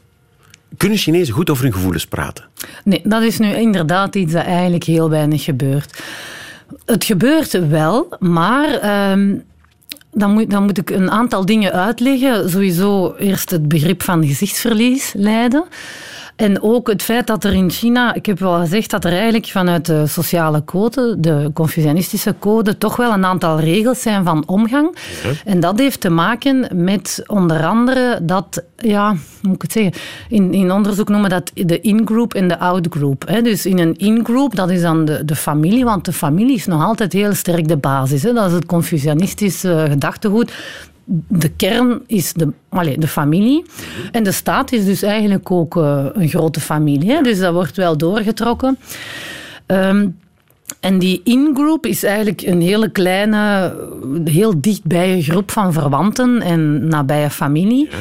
[0.76, 2.44] Kunnen Chinezen goed over hun gevoelens praten?
[2.84, 6.02] Nee, dat is nu inderdaad iets dat eigenlijk heel weinig gebeurt.
[6.86, 9.44] Het gebeurt wel, maar um,
[10.12, 12.50] dan, moet, dan moet ik een aantal dingen uitleggen.
[12.50, 15.64] Sowieso eerst het begrip van gezichtsverlies leiden.
[16.38, 19.46] En ook het feit dat er in China, ik heb wel gezegd dat er eigenlijk
[19.46, 24.96] vanuit de sociale code, de Confucianistische code, toch wel een aantal regels zijn van omgang.
[25.22, 25.30] Ja.
[25.44, 29.92] En dat heeft te maken met onder andere dat, ja, hoe moet ik het zeggen,
[30.28, 33.40] in, in onderzoek noemen dat de in-group en de out-group.
[33.42, 36.82] Dus in een in-group, dat is dan de, de familie, want de familie is nog
[36.82, 38.22] altijd heel sterk de basis.
[38.22, 38.32] Hè?
[38.32, 40.52] Dat is het Confucianistische gedachtegoed
[41.28, 43.64] de kern is de, allez, de familie.
[44.12, 47.10] En de staat is dus eigenlijk ook uh, een grote familie.
[47.10, 47.22] Hè?
[47.22, 48.78] Dus dat wordt wel doorgetrokken.
[49.66, 50.16] Um,
[50.80, 53.74] en die in-group is eigenlijk een hele kleine,
[54.24, 57.88] heel dichtbije groep van verwanten en nabije familie.
[57.90, 57.96] Ja.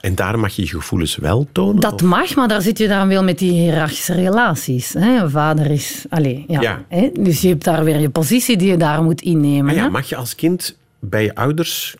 [0.00, 1.80] En daar mag je je gevoelens wel tonen?
[1.80, 2.02] Dat of?
[2.02, 4.92] mag, maar daar zit je dan wel met die hiërarchische relaties.
[4.92, 5.22] Hè?
[5.22, 6.04] Een vader is...
[6.08, 6.60] Allez, ja.
[6.60, 6.84] Ja.
[6.88, 7.10] Hè?
[7.18, 9.74] Dus je hebt daar weer je positie die je daar moet innemen.
[9.74, 9.90] Ja, hè?
[9.90, 11.96] mag je als kind bij je ouders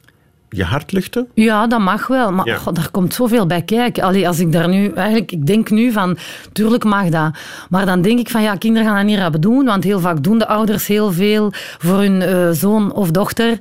[0.56, 1.28] je hart luchten?
[1.34, 2.32] Ja, dat mag wel.
[2.32, 2.56] Maar Ja.
[2.56, 4.02] god, daar komt zoveel bij kijken.
[4.02, 4.88] Allee, als ik daar nu...
[4.92, 6.16] Eigenlijk, ik denk nu van...
[6.52, 7.30] Tuurlijk mag dat.
[7.68, 8.42] Maar dan denk ik van...
[8.42, 9.64] Ja, kinderen gaan dat niet rap doen.
[9.64, 13.58] Want heel vaak doen de ouders heel veel voor hun eh, zoon of dochter.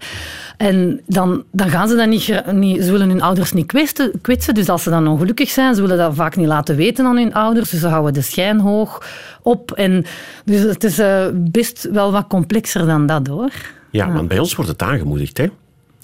[0.57, 2.83] En dan, dan gaan ze dat niet, niet...
[2.83, 4.53] Ze willen hun ouders niet kwetsen, kwetsen.
[4.53, 7.33] Dus als ze dan ongelukkig zijn, ze willen dat vaak niet laten weten aan hun
[7.33, 7.69] ouders.
[7.69, 9.03] Dus ze houden de schijn hoog
[9.41, 9.71] op.
[9.71, 10.05] En,
[10.45, 13.51] dus het is eh, best wel wat complexer dan dat, hoor.
[13.89, 15.37] Ja, want bij ons wordt het aangemoedigd.
[15.37, 15.47] Hè?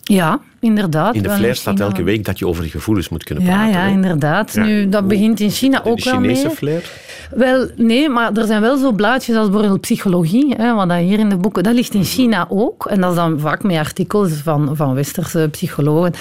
[0.03, 1.15] Ja, inderdaad.
[1.15, 3.71] In de flair staat elke week dat je over je gevoelens moet kunnen Ja, praten.
[3.71, 3.89] ja, hè?
[3.91, 4.53] inderdaad.
[4.53, 4.63] Ja.
[4.65, 6.55] Nu, dat begint in China De ook wel Chinese mee.
[6.55, 6.89] flair?
[7.35, 11.19] Wel, nee, maar er zijn wel zo blaadjes als bijvoorbeeld psychologie, hè, wat dat hier
[11.19, 12.85] in de boeken, dat ligt in China ook.
[12.85, 16.13] En dat is dan vaak met artikels van, van westerse psychologen.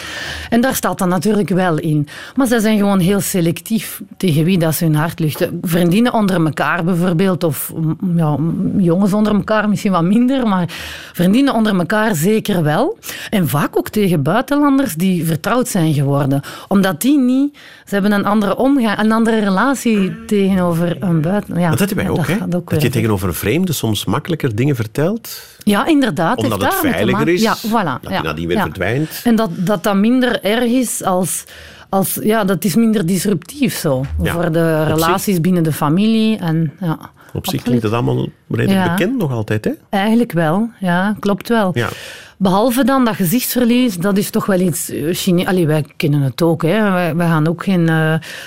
[0.50, 2.08] En daar staat dat natuurlijk wel in.
[2.36, 5.58] Maar zij zijn gewoon heel selectief tegen wie dat ze hun hart luchten.
[5.62, 8.36] Vriendinnen onder elkaar bijvoorbeeld, of mm, ja,
[8.76, 10.64] jongens onder elkaar misschien wat minder, maar
[11.12, 12.98] vriendinnen onder elkaar zeker wel.
[13.30, 16.40] En vaak ook tegen buitenlanders die vertrouwd zijn geworden.
[16.68, 17.58] Omdat die niet...
[17.84, 21.58] Ze hebben een andere omgang, een andere relatie tegenover een buiten...
[21.60, 22.48] Ja, dat hebben wij ook, hè?
[22.48, 26.38] Dat je tegenover een vreemde soms makkelijker dingen vertelt, Ja, inderdaad.
[26.42, 28.00] omdat het veiliger is, Ja, voilà.
[28.00, 28.62] dat ja, je nadien weer ja.
[28.62, 29.20] verdwijnt.
[29.24, 31.44] En dat, dat dat minder erg is als...
[31.88, 34.04] als ja, dat is minder disruptief zo.
[34.22, 36.38] Ja, Voor de relaties binnen de familie.
[36.38, 36.98] En, ja.
[37.32, 38.94] Op zich klinkt het allemaal redelijk Ja.
[38.94, 39.70] bekend nog altijd, hè?
[39.88, 41.70] Eigenlijk wel, ja, klopt wel.
[41.74, 41.88] Ja.
[42.36, 46.42] Behalve dan dat gezichtsverlies, dat is toch wel iets eh, Chine Allee, wij kennen het
[46.42, 46.62] ook.
[46.62, 46.90] Hè.
[46.90, 47.86] Wij, wij gaan ook geen,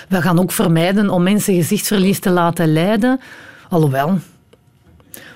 [0.10, 3.20] wij gaan ook vermijden om mensen gezichtsverlies te laten lijden.
[3.70, 4.20] Alhoewel.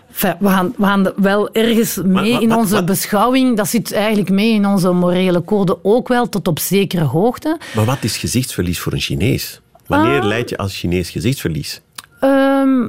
[0.10, 3.58] Enfin, we, gaan, we gaan wel ergens mee in onze beschouwing.
[3.58, 7.58] Dat zit eigenlijk mee in onze morele code ook wel, tot op zekere hoogte.
[7.76, 9.62] Maar wat is gezichtsverlies voor een Chinees?
[9.88, 10.26] Wanneer Ah.
[10.28, 11.82] leid je als Chinees gezichtsverlies?
[12.20, 12.84] Ehm,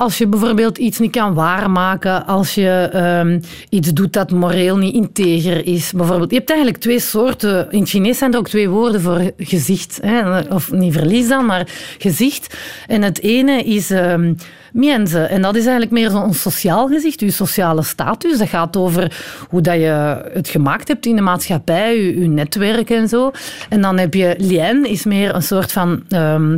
[0.00, 4.94] als je bijvoorbeeld iets niet kan waarmaken, als je ehm, iets doet dat moreel niet
[4.94, 5.92] integer is.
[5.92, 7.70] Bijvoorbeeld, je hebt eigenlijk twee soorten.
[7.70, 9.98] In het Chinees zijn er ook twee woorden voor gezicht.
[10.02, 10.40] Hè?
[10.40, 12.56] Of niet verlies dan, maar gezicht.
[12.86, 14.32] En het ene is ehm
[14.72, 15.20] mienze.
[15.20, 18.38] En dat is eigenlijk meer zo'n sociaal gezicht, je sociale status.
[18.38, 22.90] Dat gaat over hoe dat je het gemaakt hebt in de maatschappij, je, je netwerk
[22.90, 23.30] en zo.
[23.68, 26.02] En dan heb je lien, is meer een soort van...
[26.08, 26.56] ehm,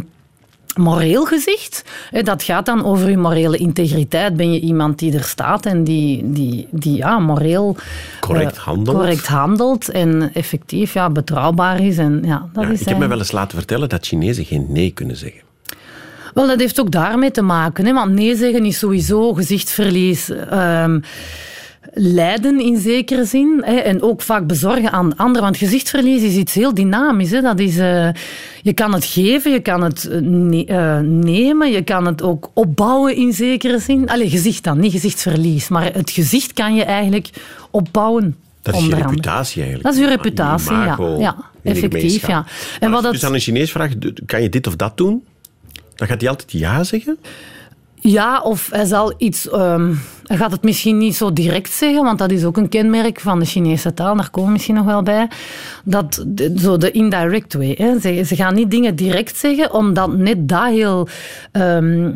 [0.77, 1.85] moreel gezicht.
[2.11, 4.37] Hè, Dat gaat dan over je morele integriteit.
[4.37, 7.77] Ben je iemand die er staat en die, die, die ja, moreel
[8.21, 8.97] Correct eh, handelt.
[8.97, 11.99] correct handelt en effectief ja, betrouwbaar is.
[11.99, 14.67] En, ja, dat Ja, is ik heb me wel eens laten vertellen dat Chinezen geen
[14.69, 15.41] nee kunnen zeggen.
[16.35, 17.87] Wel, dat heeft ook daarmee te maken.
[17.87, 17.93] Hè?
[17.93, 20.29] Want nee zeggen is sowieso gezichtsverlies.
[20.31, 21.01] ehm,
[21.95, 23.63] lijden in zekere zin.
[23.65, 23.75] Hè?
[23.75, 25.43] En ook vaak bezorgen aan anderen.
[25.43, 27.31] Want gezichtsverlies is iets heel dynamisch.
[27.31, 27.41] Hè?
[27.41, 28.09] Dat is, eh,
[28.63, 32.51] je kan het geven, je kan het eh, ne- eh, nemen, je kan het ook
[32.55, 34.09] opbouwen in zekere zin.
[34.09, 35.69] Allee, gezicht dan, niet gezichtsverlies.
[35.69, 37.31] Maar het gezicht kan je eigenlijk
[37.71, 38.37] opbouwen.
[38.63, 39.83] Dat is je reputatie eigenlijk.
[39.83, 40.99] Dat is je reputatie, ja.
[41.19, 41.37] ja.
[41.63, 42.47] Effectief, ja.
[42.81, 43.13] En wat als dat...
[43.13, 45.25] je dus aan een Chinees vraagt, kan je dit of dat doen?
[45.95, 47.19] Dan gaat hij altijd ja zeggen.
[48.05, 49.49] Ja, of hij zal iets.
[49.51, 49.95] ehm,
[50.27, 53.39] hij gaat het misschien niet zo direct zeggen, want dat is ook een kenmerk van
[53.39, 54.17] de Chinese taal.
[54.17, 55.29] Daar komen we misschien nog wel bij.
[55.85, 56.25] Dat,
[56.57, 57.75] zo de indirect way.
[57.79, 58.01] Hè.
[58.01, 61.09] Ze, ze gaan niet dingen direct zeggen, omdat net dat heel.
[61.53, 62.11] ehm,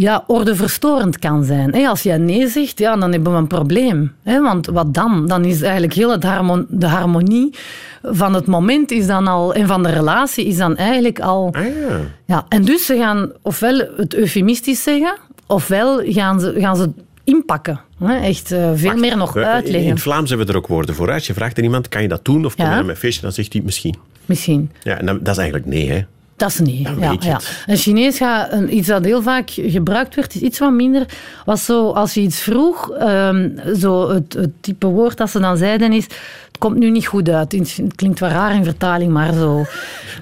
[0.00, 1.86] ja, ordeverstorend kan zijn.
[1.86, 4.12] Als jij nee zegt, ja, dan hebben we een probleem.
[4.24, 5.26] Want wat dan?
[5.26, 6.22] Dan is eigenlijk heel het
[6.68, 7.54] de harmonie
[8.02, 11.48] van het moment is dan al, en van de relatie is dan eigenlijk al...
[11.52, 11.98] Ah ja.
[12.24, 16.90] Ja, en dus ze gaan ofwel het eufemistisch zeggen, ofwel gaan ze, gaan ze
[17.24, 17.80] inpakken.
[18.22, 19.90] Echt eh, veel meer nog We- In, uitleggen.
[19.90, 21.12] het Vlaams hebben we er ook woorden voor.
[21.12, 22.44] Als je vraagt aan iemand, kan je dat doen?
[22.44, 22.76] Of kom je Ja.
[22.76, 23.22] naar mijn feestje?
[23.22, 23.94] Dan zegt hij misschien.
[24.26, 24.70] Misschien.
[24.82, 26.00] Ja, en dan- dat is eigenlijk nee, hè.
[26.38, 26.56] Dat is.
[26.82, 27.40] Dan Ja, ja.
[27.66, 31.06] Een Chinees gaat, iets dat heel vaak gebruikt werd, is iets wat minder.
[31.44, 33.48] Was zo, als je iets vroeg, ehm,
[33.78, 36.04] zo het, het type woord dat ze dan zeiden is.
[36.04, 37.52] Het komt nu niet goed uit.
[37.52, 39.58] Het klinkt wel raar in vertaling, maar zo.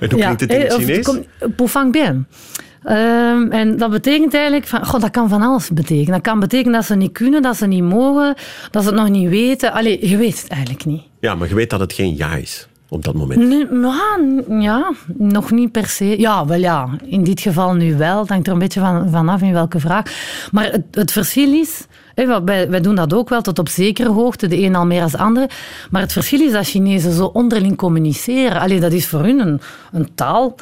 [0.01, 1.05] En hoe klinkt het in eh, het of Chinees?
[1.05, 1.27] komt-
[1.57, 2.27] Poufang bien.
[2.85, 6.13] Ehm, en dat betekent eigenlijk, van, god, dat kan van alles betekenen.
[6.13, 8.35] Dat kan betekenen dat ze niet kunnen, dat ze niet mogen,
[8.71, 9.73] dat ze het nog niet weten.
[9.73, 11.03] Allee, je weet het eigenlijk niet.
[11.21, 13.41] Ja, maar je weet dat het geen ja is op dat moment.
[14.63, 16.21] Ja, nog niet per se.
[16.21, 16.89] Ja, wel ja.
[17.05, 18.19] In dit geval nu wel.
[18.21, 20.05] Het hangt er een beetje van, vanaf in welke vraag.
[20.53, 21.87] Maar het, het verschil is...
[22.15, 25.13] wij, wij doen dat ook wel tot op zekere hoogte, de een al meer als
[25.13, 25.49] de andere.
[25.91, 28.61] Maar het verschil is dat Chinezen zo onderling communiceren.
[28.61, 29.61] Allee, dat is voor hun een,
[29.93, 30.55] een taal.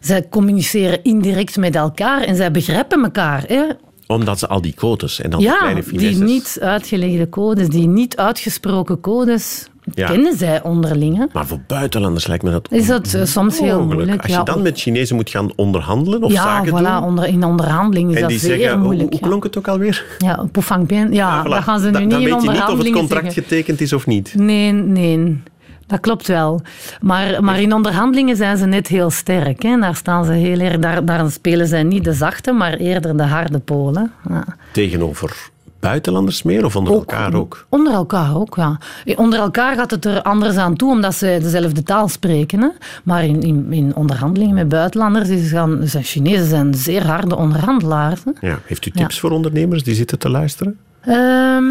[0.00, 3.44] Zij communiceren indirect met elkaar en zij begrijpen elkaar.
[3.46, 3.62] Hè.
[4.06, 6.18] Omdat ze al die codes en dan die Ja, kleine die finesses...
[6.18, 10.06] niet uitgelegde codes, die niet uitgesproken codes, Ja.
[10.06, 11.16] kennen zij onderling.
[11.16, 11.24] Hè.
[11.32, 14.22] Maar voor buitenlanders lijkt me dat Is dat eh, soms heel moeilijk?
[14.22, 14.42] Als je ja.
[14.42, 17.02] dan met Chinezen moet gaan onderhandelen of ja, zaken voilà, doen...
[17.02, 19.10] onder, in onderhandeling is en dat die zeer zeggen, hoe, moeilijk.
[19.10, 19.26] hoe ja.
[19.26, 20.04] klonk het ook alweer?
[20.18, 20.44] Ja,
[20.86, 21.12] bien.
[21.12, 21.48] Ja, Voilà.
[21.48, 23.42] dat gaan ze nu Dan- niet dan in weet je niet of het contract zeggen.
[23.42, 24.34] getekend is of niet.
[24.34, 25.42] Nee, nee.
[25.86, 26.62] Dat klopt wel.
[27.00, 29.62] Maar, maar in onderhandelingen zijn ze net heel sterk.
[29.62, 29.78] Hè.
[29.80, 33.22] Daar, staan ze heel erg, daar, daar spelen zij niet de zachte, maar eerder de
[33.22, 34.12] harde polen.
[34.28, 34.44] Ja.
[34.72, 35.50] Tegenover
[35.82, 37.66] buitenlanders meer of onder elkaar ook?
[37.68, 38.78] Onder elkaar ook, ja.
[39.16, 42.60] Onder elkaar gaat het er anders aan toe, omdat zij dezelfde taal spreken.
[42.60, 42.68] Hè.
[43.04, 48.20] Maar in, in, in onderhandelingen met buitenlanders is gaan, zijn Chinezen zijn zeer harde onderhandelaars.
[48.24, 48.48] Hè.
[48.48, 48.58] Ja.
[48.64, 50.78] Heeft u tips voor ondernemers die zitten te luisteren?
[51.00, 51.64] Ehm,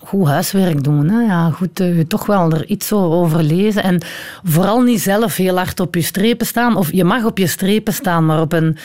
[0.00, 1.08] goed huiswerk doen.
[1.08, 1.20] Hè?
[1.20, 3.82] Ja, goed, eh, toch wel er iets over lezen.
[3.82, 4.00] En
[4.44, 6.76] vooral niet zelf heel hard op je strepen staan.
[6.76, 8.76] Of je mag op je strepen staan, maar op een,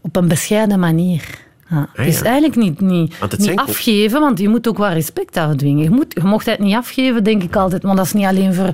[0.00, 1.46] op een bescheiden manier.
[1.70, 1.88] Ja.
[1.96, 2.24] Ah, Dus ja.
[2.24, 5.82] eigenlijk niet, niet, het niet afgeven, want je moet ook wel respect afdwingen.
[5.82, 7.82] Je, moet, je mocht het niet afgeven, denk ik altijd.
[7.82, 8.72] Want dat is niet alleen voor,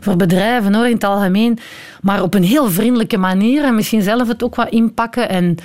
[0.00, 1.58] voor bedrijven hoor, in het algemeen.
[2.00, 3.64] Maar op een heel vriendelijke manier.
[3.64, 5.28] En misschien zelf het ook wat inpakken.
[5.28, 5.56] En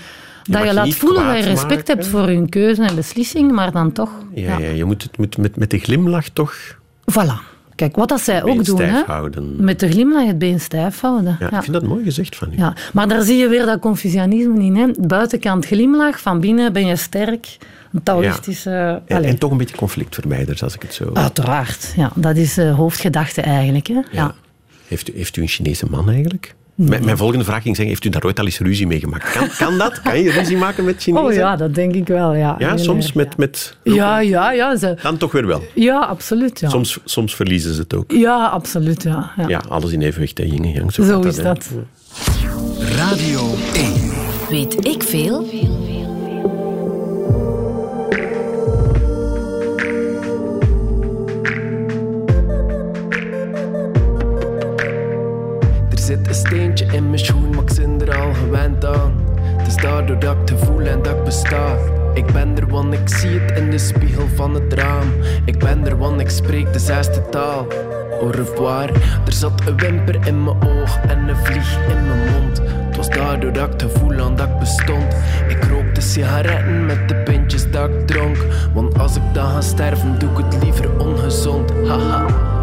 [0.43, 1.93] dat je laat voelen dat je respect maken.
[1.93, 3.51] hebt voor hun keuze en beslissing.
[3.51, 4.11] Maar dan toch...
[4.33, 4.69] Ja, ja.
[4.69, 6.77] je moet het moet met, met de glimlach toch
[7.11, 7.54] Voilà.
[7.75, 9.01] Kijk, wat dat zij ook doen, hè?
[9.57, 11.37] met de glimlach het been stijf houden.
[11.39, 11.57] Ja, Ja.
[11.57, 12.57] Ik vind dat mooi gezegd van u.
[12.57, 12.73] Ja.
[12.93, 14.75] Maar daar zie je weer dat Confucianisme in.
[14.75, 14.87] Hè?
[14.99, 17.57] Buitenkant glimlach, van binnen ben je sterk.
[17.93, 19.01] Een Taoïstische...
[19.05, 19.29] En, allee.
[19.29, 21.09] en toch een beetje conflictvermijders, als ik het zo...
[21.13, 22.11] Uiteraard, ja.
[22.15, 23.87] Dat is de hoofdgedachte eigenlijk.
[23.87, 23.99] Hè?
[24.11, 24.35] Ja.
[24.87, 26.55] Heeft, u, heeft u een Chinese man eigenlijk?
[26.75, 29.31] Mijn, mijn volgende vraag ging zeggen, heeft u daar ooit al eens ruzie mee gemaakt?
[29.31, 30.01] Kan, kan dat?
[30.01, 31.27] Kan je ruzie maken met Chinezen?
[31.27, 32.55] Oh ja, dat denk ik wel, ja.
[32.57, 33.27] Ja, soms met...
[33.27, 33.33] ja.
[33.37, 34.75] met Ja, ja, ja.
[34.75, 35.63] Ze, Dan toch weer wel.
[35.73, 36.69] ja, absoluut, ja.
[36.69, 38.11] Soms, soms verliezen ze het ook.
[38.11, 39.31] Ja, absoluut, ja.
[39.37, 39.47] ja.
[39.47, 40.93] Ja, alles in evenwicht, hè, yin en yang.
[40.93, 41.43] Zo gaat is hè.
[41.43, 41.69] dat.
[42.79, 43.93] Radio 1.
[44.49, 45.47] Weet ik veel?
[56.05, 59.13] Zit een steentje in mijn schoen, maar ik zit er al gewend aan.
[59.57, 61.75] Het is daardoor dat ik te en dat ik besta.
[62.13, 65.13] Ik ben er, want ik zie het in de spiegel van het raam.
[65.45, 67.67] Ik ben er, want ik spreek de zesde taal.
[68.21, 68.89] Au revoir.
[69.25, 72.61] Er zat een wimper in mijn oog en een vlieg in mijn mond.
[72.87, 75.15] Het was daardoor dat ik te voel aan dat ik bestond.
[75.47, 78.37] Ik rookte sigaretten met de pintjes dat ik dronk.
[78.73, 81.71] Want als ik dan ga sterven, doe ik het liever ongezond.
[81.87, 82.54] Haha.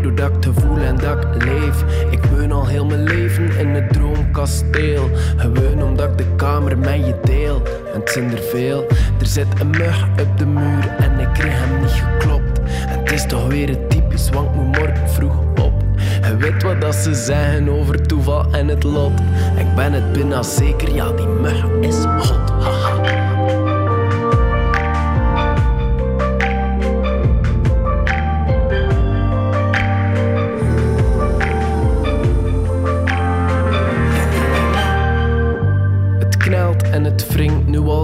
[0.00, 1.84] Daardoor dat ik te voel en dat ik leef.
[2.10, 5.10] Ik woon al heel mijn leven in het droomkasteel.
[5.36, 7.62] Gewoon omdat ik de kamer met je deel.
[7.94, 8.86] En het zijn er veel.
[9.18, 12.60] Er zit een mug op de muur en ik kreeg hem niet geklopt.
[12.64, 15.82] Het is toch weer het typisch, want ik moet morgen vroeg op.
[16.28, 19.12] Je weet wat dat ze zeggen over toeval en het lot.
[19.56, 22.49] Ik ben het bijna zeker, ja, die mug is hot.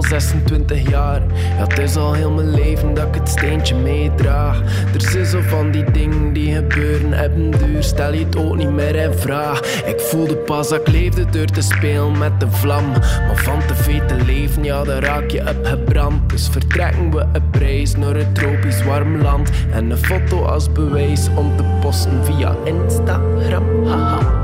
[0.07, 1.21] 26 jaar.
[1.57, 4.61] Ja, het is al heel mijn leven dat ik het steentje meedraag.
[4.93, 7.83] Er zijn zo van die dingen die gebeuren, hebben duur.
[7.83, 9.59] Stel je het ook niet meer in vraag.
[9.85, 12.91] Ik voelde pas dat ik leefde door te spelen met de vlam.
[13.27, 16.29] Maar van te veel te leven, ja, daar raak je op gebrand.
[16.29, 19.49] Dus vertrekken we een prijs naar een tropisch warm land.
[19.71, 23.85] En een foto als bewijs om te posten via Instagram.
[23.85, 24.36] Haha.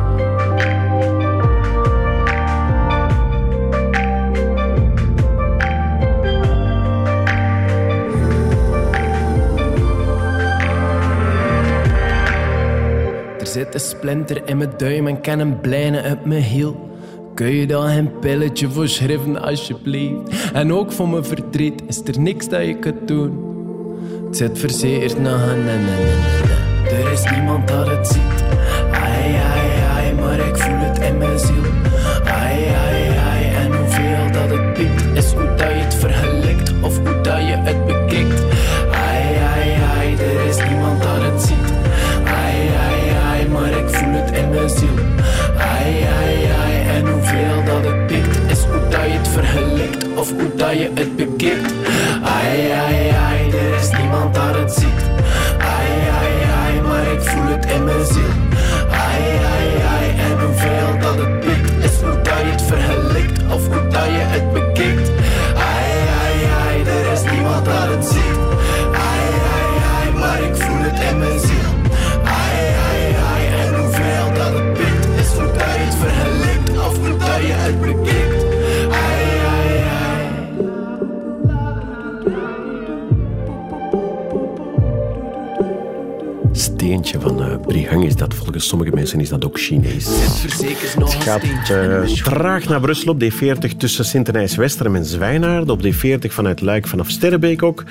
[13.53, 16.89] Zit een splinter in mijn duim en kan een blijne op mijn hiel.
[17.33, 20.51] Kun je dan een pilletje voor schrijven, alsjeblieft?
[20.53, 23.51] En ook voor mijn verdriet is er niks dat je kunt doen.
[24.25, 25.85] Het zit verzekerd na en
[26.85, 28.43] Er is niemand dat het ziet.
[88.03, 88.33] Is dat.
[88.33, 90.07] Volgens sommige mensen is dat ook Chinees.
[90.95, 95.69] Een gaat eh, traag naar Brussel op D40 tussen Sint-Nijs-Westerem en Zwijnaarden.
[95.69, 97.83] Op D40 vanuit Luik vanaf Sterrebeek ook.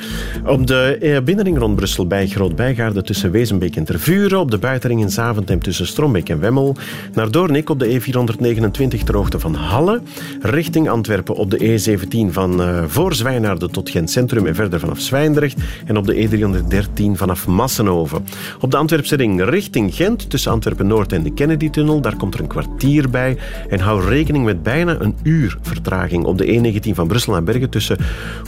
[0.46, 4.38] Op de eh, binnenring rond Brussel bij Groot-Bijgaarde tussen Wezenbeek en Tervuren.
[4.38, 6.76] Op de buitenring in Zaventem tussen Strombeek en Wemmel.
[7.14, 10.02] Naar Doornik op de E429 ter hoogte van Halle.
[10.40, 15.00] Richting Antwerpen op de E17 van eh, voor Zwijnaarden tot Gent Centrum en verder vanaf
[15.00, 15.60] Zwijndrecht.
[15.86, 18.24] En op de E313 vanaf Massenhoven.
[18.60, 22.00] Op de Antwerpse ring richting Gent tussen Antwerpen-Noord en de Kennedy-tunnel.
[22.00, 23.38] Daar komt er een kwartier bij.
[23.68, 27.70] En hou rekening met bijna een uur vertraging op de E19 van Brussel naar Bergen
[27.70, 27.98] tussen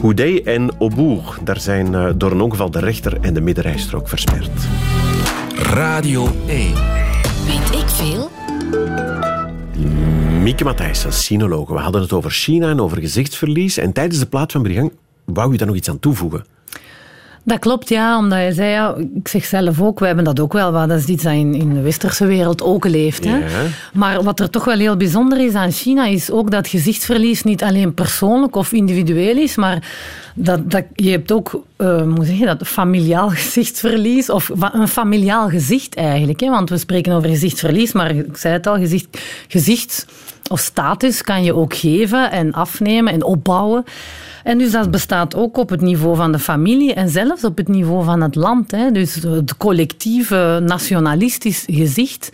[0.00, 1.38] Houdet en Aubourg.
[1.44, 4.50] Daar zijn eh, door een ongeval de rechter- en de middenrijstrook versperd.
[5.56, 6.72] Radio 1.
[7.46, 8.30] Weet ik veel?
[10.40, 11.72] Mieke Matthijssen, sinologe.
[11.72, 13.76] We hadden het over China en over gezichtsverlies.
[13.76, 14.92] En tijdens de plaat van Brigant
[15.24, 16.44] wou je daar nog iets aan toevoegen.
[17.46, 18.18] Dat klopt, ja.
[18.18, 20.72] Omdat je zei, ja, ik zeg zelf ook, we hebben dat ook wel.
[20.72, 23.24] Dat is iets dat in, in de westerse wereld ook leeft.
[23.24, 23.36] Hè.
[23.36, 23.46] Ja.
[23.92, 27.62] Maar wat er toch wel heel bijzonder is aan China, is ook dat gezichtsverlies niet
[27.62, 29.88] alleen persoonlijk of individueel is, maar
[30.34, 35.48] dat, dat, je hebt ook, eh, hoe zeg je dat, familiaal gezichtsverlies, of een familiaal
[35.48, 36.40] gezicht eigenlijk.
[36.40, 36.50] Hè.
[36.50, 39.18] Want we spreken over gezichtsverlies, maar ik zei het al, gezicht,
[39.48, 40.06] gezicht
[40.54, 43.84] of status kan je ook geven en afnemen en opbouwen.
[44.44, 47.68] En dus dat bestaat ook op het niveau van de familie en zelfs op het
[47.68, 48.70] niveau van het land.
[48.70, 48.90] Hè.
[48.90, 52.30] Dus het collectieve nationalistisch gezicht.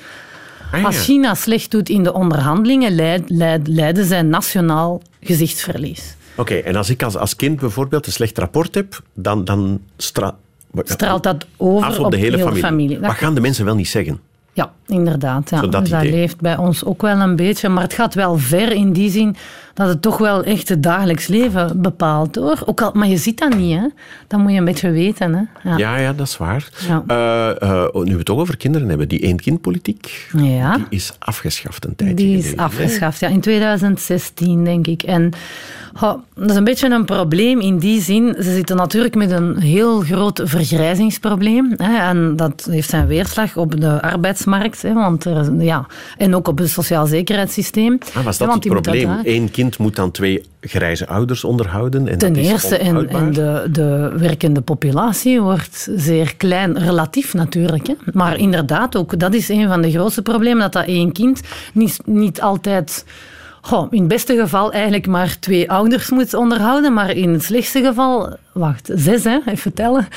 [0.73, 0.87] Ah, ja.
[0.87, 6.15] Als China slecht doet in de onderhandelingen, leid, leid, leiden zij nationaal gezichtsverlies.
[6.37, 10.37] Oké, en als ik als, als kind bijvoorbeeld een slecht rapport heb, dan, dan stra-
[10.85, 12.99] Straalt dat over op de hele familie.
[12.99, 14.21] Dat Wat gaan de mensen wel niet zeggen?
[14.53, 15.51] Ja, inderdaad.
[15.51, 15.61] Ja.
[15.61, 17.69] Dus dat leeft bij ons ook wel een beetje.
[17.69, 19.37] Maar het gaat wel ver in die zin
[19.75, 22.37] dat het toch wel echt het dagelijks leven bepaalt.
[22.37, 22.63] Hoor.
[22.67, 23.79] Ook al, maar je ziet dat niet.
[23.79, 23.87] Hè.
[24.27, 25.35] Dat moet je een beetje weten.
[25.35, 25.71] Hè.
[25.71, 25.77] Ja.
[25.77, 26.69] Ja, ja, dat is waar.
[26.89, 27.03] Ja.
[27.07, 30.77] Eh, eh, nu we het toch over kinderen hebben, die één-kindpolitiek, Ja.
[30.77, 32.57] die is afgeschaft een tijdje Die is hè?
[32.57, 35.03] afgeschaft, ja, in 2016, denk ik.
[35.03, 35.33] En
[36.35, 38.35] dat is een beetje een probleem in die zin.
[38.37, 41.75] Ze zitten natuurlijk met een heel groot vergrijzingsprobleem.
[41.77, 44.83] Hè, en dat heeft zijn weerslag op de arbeidsmarkt.
[44.83, 47.99] Hè, want er, ja, en ook op het sociaal zekerheidssysteem.
[48.15, 49.11] Ah, was dat het probleem?
[49.23, 52.09] Eén kind moet dan twee grijze ouders onderhouden.
[52.09, 57.87] En Ten dat is eerste, en, de, de werkende populatie wordt zeer klein, relatief natuurlijk.
[57.87, 57.95] Hè.
[58.13, 61.41] Maar inderdaad, ook dat is een van de grootste problemen, dat dat één kind
[61.73, 63.05] niet, niet altijd...
[63.63, 67.83] Goh, in het beste geval eigenlijk maar twee ouders moet onderhouden, maar in het slechtste
[67.83, 70.09] geval, wacht, zes, hè, even tellen.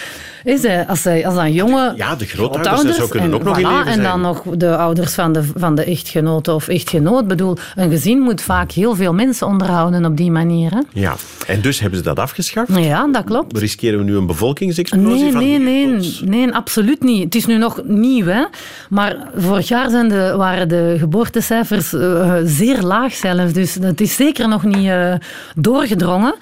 [0.43, 3.43] Is hij, als, hij, als dan jonge Ja, de grootouders, dat zou kunnen en, ook
[3.43, 4.03] nog in voilà, leven En zijn.
[4.05, 7.21] dan nog de ouders van de, van de echtgenote of echtgenoot.
[7.21, 10.71] Ik bedoel, een gezin moet vaak heel veel mensen onderhouden op die manier.
[10.71, 10.79] Hè.
[10.93, 11.15] Ja,
[11.47, 12.77] en dus hebben ze dat afgeschaft.
[12.77, 13.57] Ja, dat klopt.
[13.57, 15.23] Riskeren we nu een bevolkingsexplosie?
[15.23, 17.23] Nee, van nee, nee, nee, absoluut niet.
[17.23, 18.43] Het is nu nog nieuw, hè.
[18.89, 23.53] Maar vorig jaar zijn de, waren de geboortecijfers eh, zeer laag zelfs.
[23.53, 25.13] Dus het is zeker nog niet eh,
[25.55, 26.35] doorgedrongen.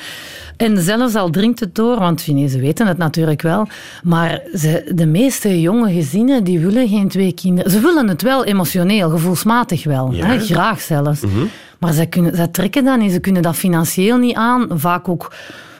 [0.62, 3.68] En zelfs al dringt het door, want Chinezen weten het natuurlijk wel,
[4.03, 7.72] maar ze, de meeste jonge gezinnen die willen geen twee kinderen.
[7.72, 10.12] Ze willen het wel emotioneel, gevoelsmatig wel.
[10.12, 10.26] Ja.
[10.26, 11.22] Hè, graag zelfs.
[11.80, 14.68] Maar zij, kunnen, zij trekken dat niet, ze kunnen dat financieel niet aan.
[14.70, 15.32] Vaak ook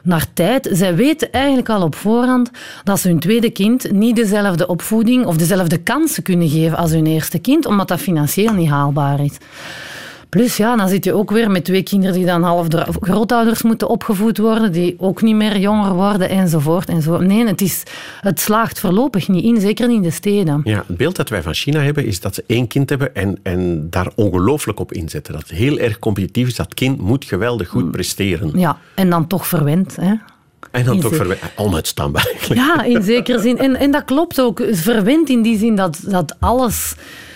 [0.04, 0.70] naar tijd.
[0.72, 2.52] Zij weten eigenlijk al op voorhand
[2.84, 7.06] dat ze hun tweede kind niet dezelfde opvoeding of dezelfde kansen kunnen geven als hun
[7.06, 9.38] eerste kind, omdat dat financieel niet haalbaar is.
[10.32, 13.62] Plus, ja, dan zit je ook weer met twee kinderen die dan half door grootouders
[13.62, 16.90] moeten opgevoed worden, die ook niet meer jonger worden, enzovoort.
[16.90, 17.26] enzovoort.
[17.28, 17.84] Nee, het, is,
[18.22, 20.62] het slaagt voorlopig niet in, zeker niet in de steden.
[20.64, 23.40] Ja, het beeld dat wij van China hebben is dat ze één kind hebben en,
[23.44, 25.34] en daar ongelooflijk op inzetten.
[25.34, 26.56] Dat het heel erg competitief is.
[26.56, 28.52] Dat kind moet geweldig goed presteren.
[28.60, 29.96] Ja, en dan toch verwend.
[29.96, 30.14] Hè?
[30.72, 32.62] En dan In toch zin- verwe- onuitstaanbaar eigenlijk.
[32.62, 33.58] Ja, in zekere zin.
[33.58, 34.62] En, en dat klopt ook.
[34.72, 36.96] Verwend in die zin dat, dat alles...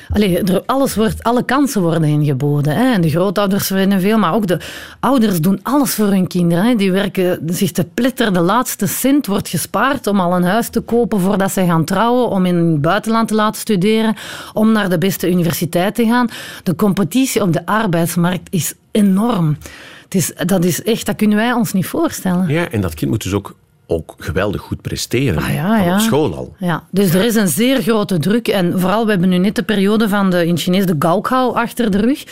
[0.10, 2.76] Allee, alles wordt, alle kansen worden ingeboden.
[2.76, 3.00] Hè.
[3.00, 4.60] De grootouders verdienen veel, maar ook de
[5.00, 6.66] ouders doen alles voor hun kinderen.
[6.66, 6.76] Hè.
[6.76, 8.34] Die werken zich te pletter.
[8.34, 12.30] De laatste cent wordt gespaard om al een huis te kopen voordat ze gaan trouwen,
[12.30, 14.16] om in het buitenland te laten studeren,
[14.54, 16.28] om naar de beste universiteit te gaan.
[16.64, 19.58] De competitie op de arbeidsmarkt is enorm.
[20.04, 22.48] Het is, dat is echt, dat kunnen wij ons niet voorstellen.
[22.48, 23.56] Ja, en dat kind moet dus ook,
[23.88, 25.42] ook geweldig goed presteren.
[25.42, 25.94] Ah, ja, Van ja.
[25.94, 26.56] Op school al.
[26.60, 28.48] Ja, dus er is een zeer grote druk.
[28.48, 31.92] En vooral, we hebben nu net de periode van de, in Chinees de Gaokao achter
[31.92, 32.24] de rug.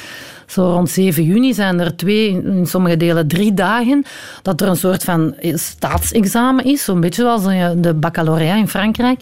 [0.47, 4.03] Zo rond 7 juni zijn er twee, in sommige delen drie dagen,
[4.41, 6.83] dat er een soort van staatsexamen is.
[6.83, 9.21] Zo'n beetje zoals eh, de baccalaureat in Frankrijk.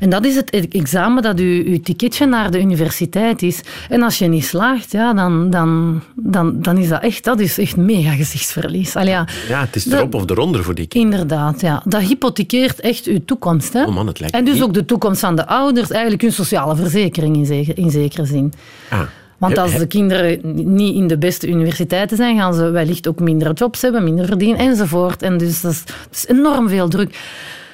[0.00, 3.60] En dat is het examen dat uw, uw ticketje naar de universiteit is.
[3.88, 7.58] En als je niet slaagt, ja, dan, dan, dan, dan is dat echt, dat is
[7.58, 8.96] echt mega gezichtsverlies.
[8.96, 11.20] Allee, ja, Ja, het is De- erop of eronder voor die kinderen.
[11.20, 11.82] Inderdaad, ja.
[11.84, 13.72] Dat hypothekeert echt uw toekomst.
[13.72, 13.84] Hè?
[13.84, 14.62] Oh man, het lijkt en dus niet.
[14.62, 18.52] ook de toekomst van de ouders, eigenlijk hun sociale verzekering in, zeker, in zekere zin.
[18.90, 19.00] Ah.
[19.40, 20.40] Want als de kinderen
[20.74, 24.58] niet in de beste universiteiten zijn, gaan ze wellicht ook minder jobs hebben, minder verdienen
[24.58, 25.22] enzovoort.
[25.22, 27.18] En dus dat is, dat is enorm veel druk.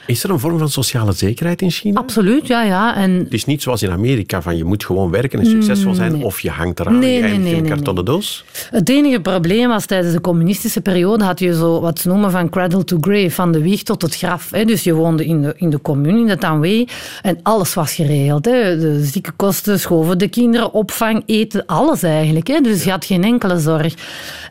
[0.07, 2.01] Is er een vorm van sociale zekerheid in China?
[2.01, 2.97] Absoluut, ja, ja.
[2.97, 6.23] En Het is niet zoals in Amerika, van je moet gewoon werken en succesvol zijn,
[6.23, 8.45] of je hangt eraan Nee, en je nee, in een kartonnen doos.
[8.71, 12.49] Het enige probleem was tijdens de communistische periode had je zo wat ze noemen van
[12.49, 14.51] cradle to grave, van de wieg tot het graf.
[14.51, 14.65] Hè.
[14.65, 16.89] Dus je woonde in de, in de commune, in de Tanwee,
[17.23, 18.45] en alles was geregeld.
[18.45, 18.79] Hè.
[18.79, 22.47] De ziekenkosten, schoven de kinderen, opvang, eten, alles eigenlijk.
[22.47, 22.61] Hè.
[22.61, 23.95] Dus je had geen enkele zorg.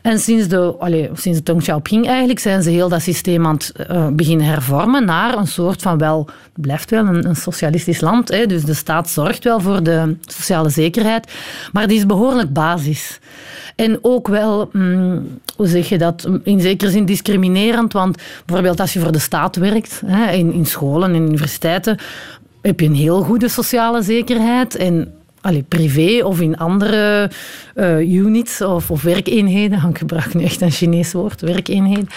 [0.02, 3.54] En sinds de, allez, sinds de Deng Xiaoping eigenlijk zijn ze heel dat systeem aan
[3.54, 7.36] het eh, beginnen hervormen naar een een soort van wel, het blijft wel een, een
[7.36, 11.32] socialistisch land, hè, dus de staat zorgt wel voor de sociale zekerheid,
[11.72, 13.18] maar die is behoorlijk basis.
[13.76, 18.92] En ook wel, mm, hoe zeg je dat, in zekere zin discriminerend, want bijvoorbeeld als
[18.92, 21.98] je voor de staat werkt, hè, in, in scholen en universiteiten,
[22.62, 25.14] heb je een heel goede sociale zekerheid en
[25.46, 27.30] allee, privé of in andere
[27.74, 32.08] eh, units of, of werkeenheden, ik gebruik nu echt een Chinees woord, werkeenheden,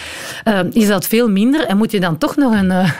[0.43, 2.91] eh, is dat veel minder en moet je dan toch nog een, eh,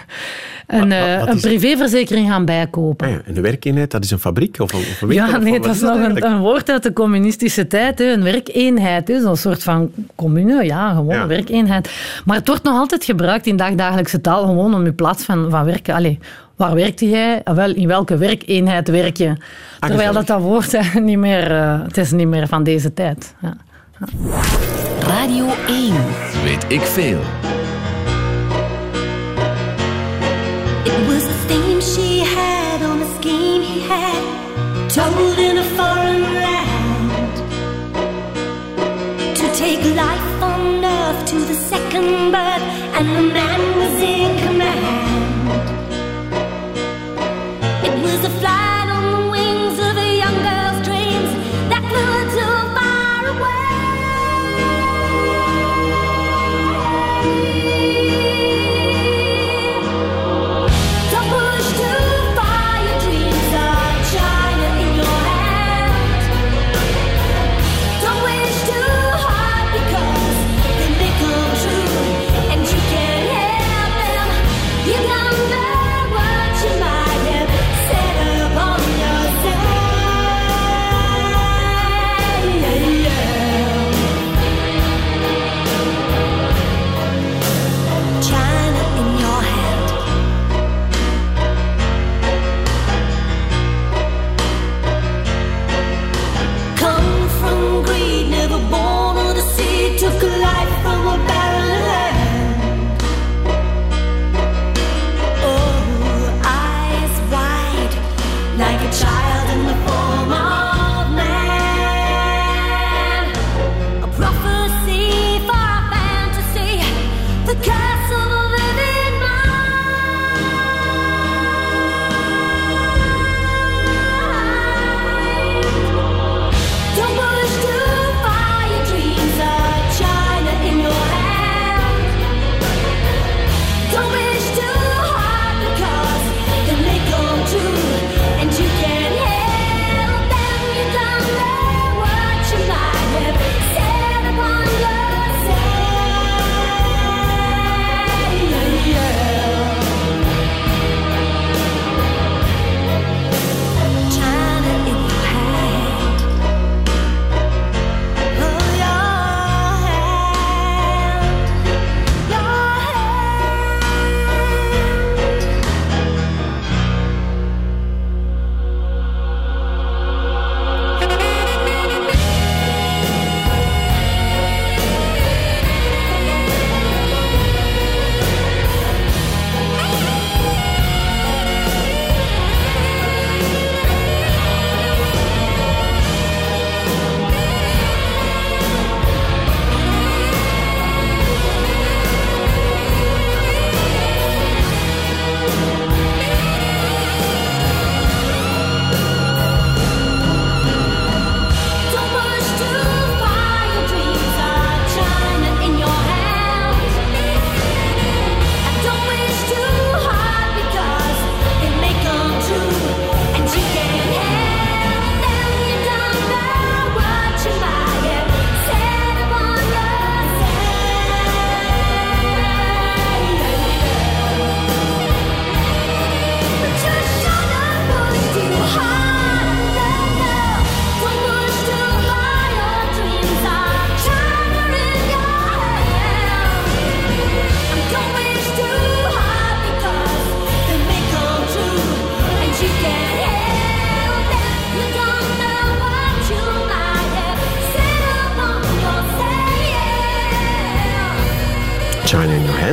[0.70, 3.08] een, Wat- wat- eh, een is- privéverzekering gaan bijkopen.
[3.08, 5.10] Ah ja, en de werkeenheid, dat is een fabriek of een, of een?
[5.12, 8.00] Ja, nee, dat is nog een, een woord uit de communistische tijd.
[8.00, 8.06] Hè.
[8.14, 9.22] Een werkeenheid, hè.
[9.22, 10.66] zo'n soort van commune.
[10.66, 11.22] Ja, gewoon Ja.
[11.22, 11.90] een werkeenheid.
[12.26, 15.66] Maar het wordt nog altijd gebruikt in dagdagelijkse taal, gewoon om je plaats van, van
[15.66, 15.94] werken.
[15.96, 16.20] Allee,
[16.56, 17.42] waar werkte jij?
[17.44, 19.34] Ah, wel, in welke werkeenheid werk je?
[19.80, 20.14] Terwijl gezellig.
[20.14, 23.36] dat, dat woord eh, niet meer, eh, het is niet meer van deze tijd.
[23.42, 23.54] Ja.
[25.08, 25.94] Radio 1.
[26.44, 27.20] Weet ik veel.
[42.14, 42.62] The
[42.98, 45.60] and the man was in command.
[47.88, 48.59] It was a flight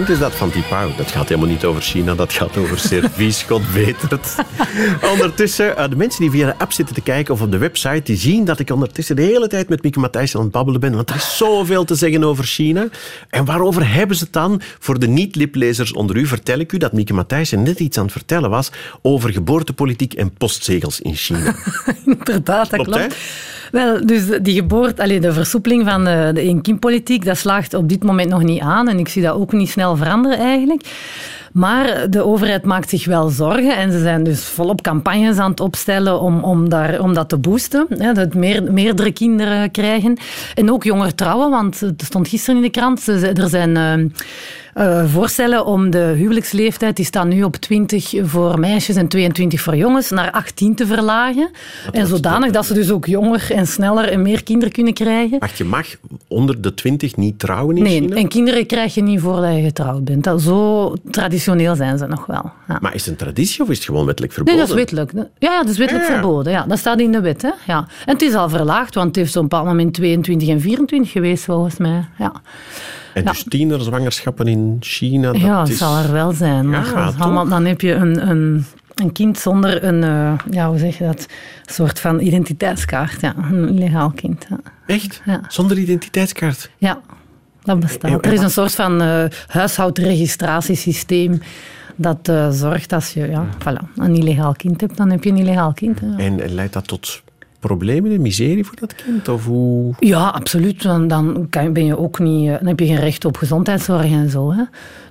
[0.09, 0.91] is dat van Tipau.
[0.97, 4.35] Dat gaat helemaal niet over China, dat gaat over servies, God weet het.
[5.13, 8.01] Ondertussen, eh, de mensen die via de app zitten te kijken of op de website,
[8.05, 10.95] die zien dat ik ondertussen de hele tijd met Mieke Matthijs aan het babbelen ben,
[10.95, 12.89] want er is zoveel te zeggen over China.
[13.31, 14.61] En waarover hebben ze het dan?
[14.79, 18.13] Voor de niet-liplezers onder u vertel ik u dat Mieke Matthijs net iets aan het
[18.13, 18.71] vertellen was
[19.03, 21.55] over geboortepolitiek en postzegels in China.
[22.05, 23.17] Inderdaad, dat Klopt?
[23.73, 28.03] Wel, dus die geboorte, allee, de versoepeling van de, de één-kindpolitiek, dat slaagt op dit
[28.03, 28.89] moment nog niet aan.
[28.89, 30.87] En ik zie dat ook niet snel veranderen eigenlijk.
[31.53, 35.61] Maar de overheid maakt zich wel zorgen en ze zijn dus volop campagnes aan het
[35.61, 37.87] opstellen om, om, daar, om dat te boosten.
[38.15, 40.19] Dat meer, meerdere kinderen krijgen.
[40.55, 43.07] En ook jonger trouwen, want het stond gisteren in de krant.
[43.07, 44.21] Er zijn eh,
[44.77, 49.77] eh, voorstellen om de huwelijksleeftijd, die staat nu op 20 voor meisjes en 22 voor
[49.77, 51.51] jongens, naar 18 te verlagen.
[51.93, 55.39] En zodanig dat ze dus ook jonger en sneller en meer kinderen kunnen krijgen.
[55.39, 55.87] Wacht, je mag
[56.29, 58.16] onder de 20 niet trouwen in Nee, China?
[58.16, 60.24] en kinderen krijg je niet voordat je getrouwd bent.
[60.24, 62.51] Dat, zo traditioneel zijn ze nog wel.
[62.68, 62.79] Ja.
[62.81, 64.68] Maar is het een traditie of is het gewoon wettelijk Nee, verboden?
[64.68, 65.12] dat is wettelijk.
[65.39, 66.12] Ja, ja dat is wettelijk ja.
[66.12, 66.53] verboden.
[66.53, 67.43] Ja, dat staat in de wet.
[67.43, 67.51] Hè.
[67.66, 67.79] Ja.
[68.07, 71.45] En het is al verlaagd, want het heeft zo'n bepaald moment 22 en 24 geweest,
[71.45, 72.05] volgens mij.
[72.18, 72.33] Ja,
[73.17, 75.79] En dus tienerzwangerschappen in China, dat ja is...
[75.79, 76.69] zal er wel zijn.
[76.71, 78.64] Maar Ja, dat allemaal, dan heb je een, een,
[78.95, 81.27] een kind zonder een, eh, ja, hoe zeg je dat,
[81.64, 83.21] soort van identiteitskaart.
[83.21, 84.47] Ja, een illegaal kind.
[84.49, 84.59] Ja.
[84.87, 85.23] Echt?
[85.25, 85.41] Ja.
[85.49, 86.71] Zonder identiteitskaart?
[86.79, 87.01] Ja,
[87.62, 88.25] dat bestaat.
[88.25, 91.41] Er is een soort van eh huishoudregistratiesysteem
[91.97, 95.37] dat eh, zorgt als je ja, voilà, een illegaal kind hebt, dan heb je een
[95.37, 96.01] illegaal kind.
[96.01, 96.17] hè.
[96.17, 97.23] En leidt dat tot
[97.67, 99.29] problemen en miserie voor dat kind?
[99.29, 99.95] Of hoe...
[99.99, 100.83] Ja, absoluut.
[100.83, 104.31] Dan, dan ben je ook niet, eh, dan heb je geen recht op gezondheidszorg en
[104.31, 104.53] zo.
[104.53, 104.62] Hè.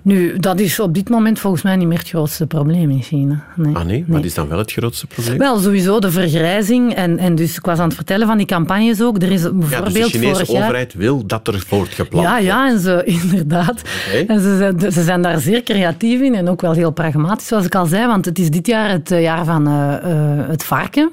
[0.05, 3.43] Nu, dat is op dit moment volgens mij niet meer het grootste probleem in China.
[3.55, 3.75] Nee.
[3.75, 5.37] Ah nee, wat is dan wel het grootste probleem?
[5.37, 6.93] Wel, sowieso de vergrijzing.
[6.93, 9.21] En, en dus ik was aan het vertellen van die campagnes ook.
[9.21, 10.61] Er is ja, dus bijvoorbeeld de Chinese jaar...
[10.63, 13.81] overheid wil dat er voortgeplant Ja, ja, en ze, inderdaad.
[14.27, 17.65] En ze, zijn- ze zijn daar zeer creatief in en ook wel heel pragmatisch, zoals
[17.65, 18.07] ik al zei.
[18.07, 21.11] Want het is dit jaar het eh, jaar van eh, eh, het varken.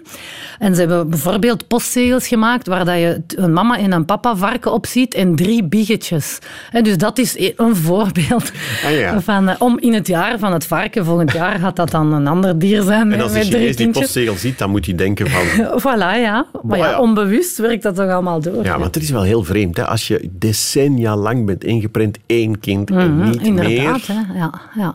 [0.58, 4.72] En ze hebben bijvoorbeeld postzegels gemaakt waar dat je een mama en een papa varken
[4.72, 6.38] op ziet en drie biggetjes.
[6.70, 8.52] Hè, dus dat is e- een voorbeeld
[8.84, 9.20] Ah, ja.
[9.20, 12.26] van, eh, om in het jaar van het varken, volgend jaar gaat dat dan een
[12.26, 15.42] ander dier zijn En als met Chinees die postzegel ziet, dan moet hij denken van...
[15.80, 16.46] Voilà, ja.
[16.62, 16.98] Maar ja.
[16.98, 18.64] onbewust werkt dat toch allemaal door.
[18.64, 19.76] Ja, want het is wel heel vreemd.
[19.76, 19.86] Hè?
[19.86, 24.16] Als je decennia lang bent ingeprent, één kind en Mhm, niet Inderdaad, meer...
[24.16, 24.38] hè.
[24.38, 24.94] Ja, ja.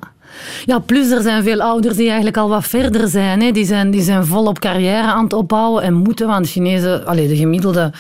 [0.65, 3.41] ja, plus er zijn veel ouders die eigenlijk al wat verder zijn.
[3.41, 3.51] Hè.
[3.51, 7.35] Die, zijn die zijn volop carrière aan het opbouwen en moeten, want Chinezen, allee, de
[7.35, 7.91] gemiddelde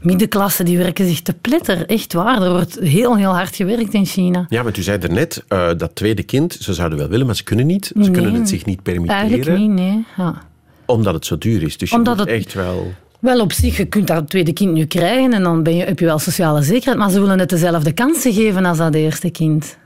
[0.00, 1.86] middenklasse, die werken zich te pletter.
[1.86, 4.46] Echt waar, er wordt heel, heel hard gewerkt in China.
[4.48, 7.36] Ja, want u zei er net, eh, dat tweede kind, ze zouden wel willen, maar
[7.36, 7.86] ze kunnen niet.
[7.86, 8.10] Ze Nee.
[8.10, 10.04] kunnen het zich niet permitteren, Eigenlijk niet, nee.
[10.16, 10.42] Ja.
[10.86, 11.76] omdat het zo duur is.
[11.78, 12.92] Dus je Omdat moet het- echt wel...
[13.20, 15.98] Wel, op zich, je kunt dat tweede kind nu krijgen en dan ben je, heb
[15.98, 19.78] je wel sociale zekerheid, maar ze willen het dezelfde kansen geven als dat eerste kind.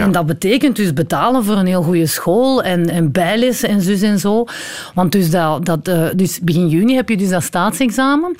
[0.00, 4.02] En dat betekent dus betalen voor een heel goede school en, en bijlessen en zus
[4.02, 4.44] en zo.
[4.94, 8.36] Want dus, dat, dat, eh, dus begin juni heb je dus dat staatsexamen.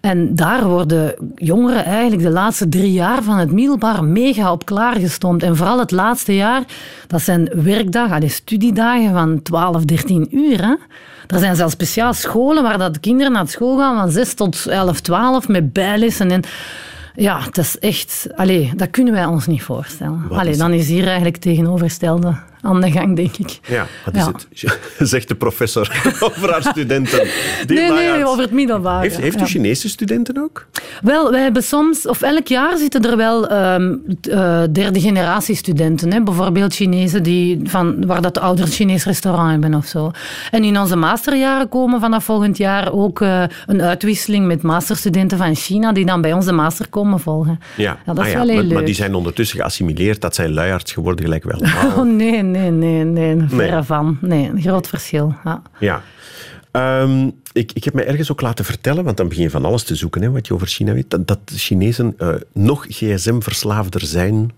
[0.00, 5.42] En daar worden jongeren eigenlijk de laatste drie jaar van het middelbaar mega op klaargestoomd.
[5.42, 6.62] En vooral het laatste jaar,
[7.06, 10.64] dat zijn werkdagen, studiedagen van 12, 13 uur.
[10.64, 10.74] Hè.
[11.26, 14.66] Er zijn zelfs speciaal scholen waar dat de kinderen naar school gaan van 6 tot
[14.66, 16.30] 11, 12 met bijlessen.
[16.30, 16.42] En
[17.16, 18.26] ja, dat is echt...
[18.34, 20.28] Allee, dat kunnen wij ons niet voorstellen.
[20.28, 22.36] Wat Allee, dan is hier eigenlijk tegenovergestelde
[22.66, 23.58] aan de gang, denk ik.
[23.68, 24.32] Ja, wat is Ja.
[24.32, 24.78] het?
[25.10, 26.02] Zegt de professor
[26.32, 27.26] over haar studenten.
[27.66, 29.00] Die Nee, nee, over het middelbaar.
[29.02, 29.46] Heeft, heeft u ja.
[29.46, 30.66] Chinese studenten ook?
[31.02, 33.94] Wel, wij hebben soms, of elk jaar zitten er wel ehm,
[34.30, 36.12] eh, derde generatie studenten.
[36.12, 36.22] Hè?
[36.22, 40.10] Bijvoorbeeld Chinezen die van, waar dat de ouders Chinees restaurant hebben of zo.
[40.50, 45.54] En in onze masterjaren komen vanaf volgend jaar ook eh, een uitwisseling met masterstudenten van
[45.54, 47.60] China die dan bij ons de master komen volgen.
[47.76, 48.74] Ja, dat Ah is ja, wel heel maar, leuk.
[48.74, 50.20] maar die zijn ondertussen geassimileerd.
[50.20, 51.60] Dat zijn luiarts geworden, gelijk wel.
[51.96, 53.82] Oh nee, nee, nee, nee, verre Nee.
[53.82, 54.18] van.
[54.20, 55.34] Nee, een groot verschil.
[55.44, 55.62] Ja.
[55.78, 56.02] Ja.
[56.70, 59.82] Ehm, ik, ik heb mij ergens ook laten vertellen, want dan begin je van alles
[59.82, 64.50] te zoeken, hè, wat je over China weet, dat, dat Chinezen eh, nog gsm-verslaafder zijn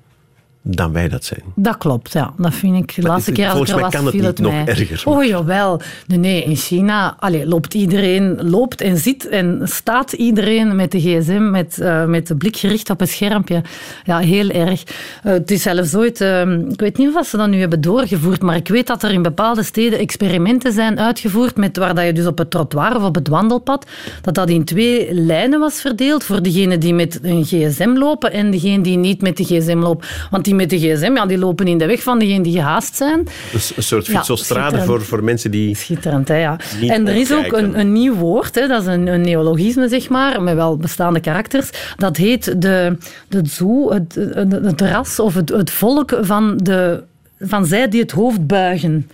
[0.62, 1.42] dan wij dat zijn.
[1.54, 2.32] Dat klopt, ja.
[2.36, 4.24] Dat vind ik de Maar laatste keer als ik volgens mij was, kan het niet
[4.24, 4.66] het nog mij.
[4.66, 5.02] erger.
[5.04, 5.80] Oh jawel.
[6.06, 11.00] Nee, nee, in China allee, loopt iedereen, loopt en zit en staat iedereen met de
[11.00, 13.62] gsm, met, eh, met de blik gericht op het schermpje.
[14.04, 14.82] Ja, heel erg.
[15.22, 18.42] Eh, het is zelfs ooit, eh, ik weet niet of ze dat nu hebben doorgevoerd,
[18.42, 22.12] maar ik weet dat er in bepaalde steden experimenten zijn uitgevoerd met waar dat je
[22.12, 23.86] dus op het trottoir of op het wandelpad,
[24.22, 28.50] dat dat in twee lijnen was verdeeld voor degenen die met een gsm lopen en
[28.50, 30.08] degenen die niet met de gsm lopen.
[30.30, 32.96] Want die met de gsm, ja, die lopen in de weg van degenen die gehaast
[32.96, 33.26] zijn.
[33.52, 35.76] Dus een soort fietsostrade voor, voor mensen die...
[35.76, 36.56] Schitterend, hè, ja.
[36.80, 40.08] En er is ook een, een nieuw woord, hè, dat is een, een neologisme, zeg
[40.08, 41.70] maar, met wel bestaande karakters.
[41.96, 42.96] Dat heet de,
[43.28, 47.02] de zoo, het, het, het ras of het, het volk van, de,
[47.40, 49.10] van zij die het hoofd buigen.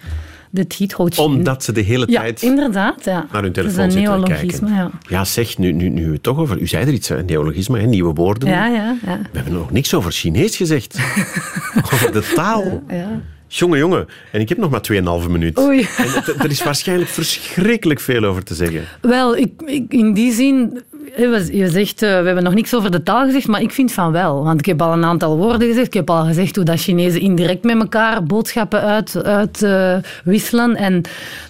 [0.54, 3.04] Dit heet houdt Omdat ze de hele Ja, tijd inderdaad.
[3.04, 3.26] Ja.
[3.32, 4.92] naar hun Het is telefoon een zitten neologisme, kijken.
[5.08, 5.24] ja.
[5.24, 6.58] zeg, nu, nu, nu toch over...
[6.60, 8.48] U zei er iets, hè, neologisme, hè, nieuwe woorden.
[8.48, 9.18] Ja, ja, ja.
[9.32, 10.98] We hebben nog niks over Chinees gezegd.
[11.92, 12.82] over de taal.
[12.88, 13.20] ja.
[13.48, 14.06] Jongen, jongen.
[14.32, 14.80] En ik heb nog maar
[15.24, 15.58] 2,5 minuut.
[15.58, 15.88] Oei.
[15.96, 18.84] En er is waarschijnlijk verschrikkelijk veel over te zeggen.
[19.00, 20.82] Wel, ik, ik, in die zin,
[21.52, 24.12] je zegt, eh, we hebben nog niks over de taal gezegd, maar ik vind van
[24.12, 24.44] wel.
[24.44, 25.86] Want ik heb al een aantal woorden gezegd.
[25.86, 29.66] Ik heb al gezegd hoe dat Chinezen indirect met elkaar boodschappen uit, uit
[30.24, 30.76] wisselen.
[30.76, 31.02] En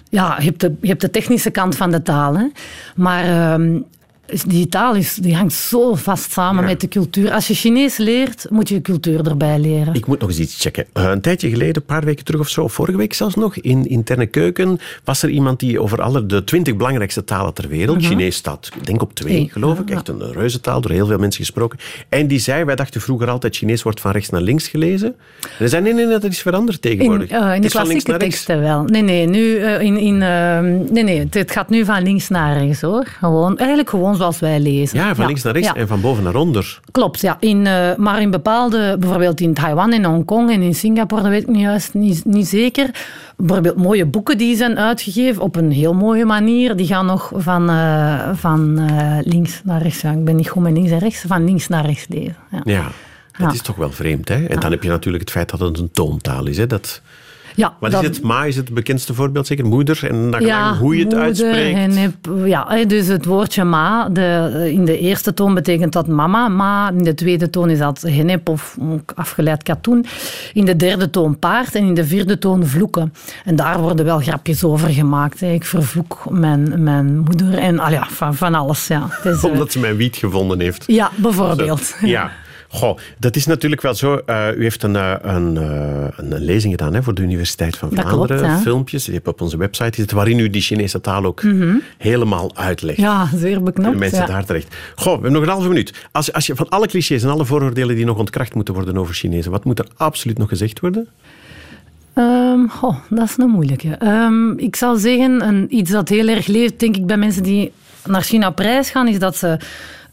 [0.09, 2.37] ja, je hebt, de, de technische kant van de taal.
[2.37, 2.45] Hè.
[2.95, 3.79] Maar ehm,
[4.47, 6.69] die taal is, die hangt zo vast samen Ja.
[6.69, 7.31] met de cultuur.
[7.31, 9.93] Als je Chinees leert, moet je cultuur erbij leren.
[9.93, 10.85] Ik moet nog eens iets checken.
[10.93, 13.55] Eh, een tijdje geleden, een paar weken terug of zo, of vorige week zelfs nog,
[13.57, 18.03] in Interne Keuken, was er iemand die over alle de twintig belangrijkste talen ter wereld,
[18.05, 21.39] Chinees staat, ik denk op twee, geloof ik, echt een reuzentaal, door heel veel mensen
[21.43, 21.79] gesproken.
[22.09, 25.15] En die zei, wij dachten vroeger altijd, Chinees wordt van rechts naar links gelezen.
[25.59, 27.29] En zei, nee, nee, dat is veranderd In, tegenwoordig.
[27.29, 28.35] eh, in de is van links klassieke naar rechts.
[28.45, 28.83] teksten wel.
[28.83, 32.29] Nee, nee, nu, eh, in, in, ehm, nee, nee het, het gaat nu van links
[32.29, 33.05] naar rechts hoor.
[33.19, 34.99] Gewoon, eigenlijk gewoon zoals wij lezen.
[34.99, 35.75] Ja, van links naar rechts ja.
[35.75, 36.79] en van boven naar onder.
[36.91, 37.37] Klopt, ja.
[37.39, 41.41] In, eh, maar in bepaalde, bijvoorbeeld in Taiwan en Hongkong en in Singapore, dat weet
[41.41, 42.89] ik niet juist niet, niet zeker.
[43.37, 46.75] Bijvoorbeeld mooie boeken die zijn uitgegeven op een heel mooie manier.
[46.75, 50.01] Die gaan nog van, eh, van eh, links naar rechts.
[50.01, 51.23] Ja, ik ben niet goed met links en rechts.
[51.27, 52.35] Van links naar rechts lezen.
[52.51, 52.61] Ja.
[52.63, 52.91] Ja,
[53.37, 54.29] dat is toch wel vreemd.
[54.29, 54.45] Hè?
[54.45, 56.57] En dan heb je natuurlijk het feit dat het een toontaal is.
[56.57, 56.67] Hè?
[56.67, 57.01] Dat,
[57.55, 58.21] Ja, wat dat- is het?
[58.21, 59.99] Ma is het bekendste voorbeeld, zeker moeder.
[60.09, 61.77] En dan Ja, hoe je het moeder uitspreekt.
[61.77, 66.07] en heb- ja, hè, dus het woordje ma, de, in de eerste toon betekent dat
[66.07, 66.91] mama, ma.
[66.91, 68.77] In de tweede toon is dat genep of
[69.15, 70.05] afgeleid katoen.
[70.53, 73.13] In de derde toon paard en in de vierde toon vloeken.
[73.45, 75.39] En daar worden wel grapjes over gemaakt.
[75.39, 75.51] Hè.
[75.51, 78.87] Ik vervloek mijn, mijn moeder en ja, van, van alles.
[78.87, 79.09] Ja.
[79.23, 80.83] Is, eh, Omdat ze mijn wiet gevonden heeft.
[80.87, 81.95] ja, bijvoorbeeld.
[82.01, 82.31] Ja.
[82.75, 84.15] Goh, dat is natuurlijk wel zo.
[84.15, 87.89] Eh, u heeft een, eh, een, eh, een lezing gedaan hè, voor de Universiteit van
[87.91, 88.37] Vlaanderen.
[88.37, 88.61] klopt.
[88.61, 91.43] Filmpjes, die heb op onze website gezet, waarin u die Chinese taal ook
[91.97, 92.97] helemaal uitlegt.
[92.97, 93.07] Mhm.
[93.07, 93.97] Ja, zeer beknopt.
[93.97, 94.25] mensen ja.
[94.25, 94.75] daar terecht.
[94.95, 95.93] Goh, we hebben nog een halve minuut.
[96.11, 99.13] Als, als je van alle clichés en alle vooroordelen die nog ontkracht moeten worden over
[99.13, 101.07] Chinezen, wat moet er absoluut nog gezegd worden?
[102.69, 103.89] Goh, dat is een moeilijke.
[103.89, 107.71] Ehm, ik zou zeggen, een, iets dat heel erg leeft, denk ik, bij mensen die
[108.05, 109.57] naar China op reis gaan, is dat ze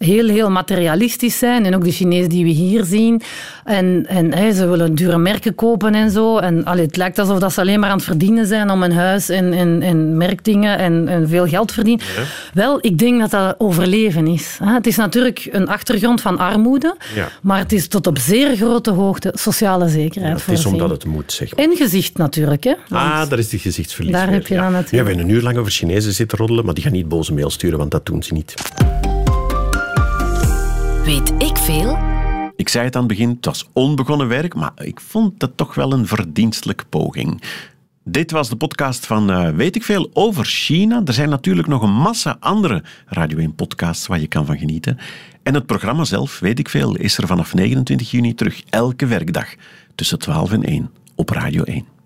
[0.04, 1.64] heel, heel materialistisch zijn.
[1.66, 3.22] En ook de Chinezen die we hier zien.
[3.64, 6.38] En, en hè, ze willen dure merken kopen en zo.
[6.38, 8.92] En allee, het lijkt alsof dat ze alleen maar aan het verdienen zijn om een
[8.92, 12.04] huis en, en, en merkdingen en, en veel geld verdienen.
[12.54, 14.58] Wel, ik denk dat dat overleven is.
[14.64, 17.28] Het is natuurlijk een achtergrond van armoede, Ja.
[17.42, 21.32] maar het is tot op zeer grote hoogte sociale zekerheid het is omdat het moet,
[21.32, 21.64] zeg maar.
[21.64, 22.74] En gezicht natuurlijk, hè.
[22.88, 24.60] Want- Ah, daar is die gezichtsverlies Daar weer, heb je ja.
[24.62, 26.92] dan natuurlijk- Ja, we hebben een uur lang over Chinezen zitten roddelen, maar die gaan
[26.92, 28.54] niet boze mail sturen, want dat doen ze niet.
[31.04, 31.98] Weet ik veel?
[32.56, 35.74] Ik zei het aan het begin, het was onbegonnen werk, maar ik vond het toch
[35.74, 37.42] wel een verdienstelijke poging.
[38.04, 41.02] Dit was de podcast van eh, Weet ik Veel over China.
[41.04, 44.98] Er zijn natuurlijk nog een massa andere Radio 1 podcasts waar je kan van genieten.
[45.42, 49.54] En het programma zelf, Weet ik Veel, is er vanaf 29 juni terug elke werkdag
[49.94, 52.01] tussen 12 en 1 op Radio 1.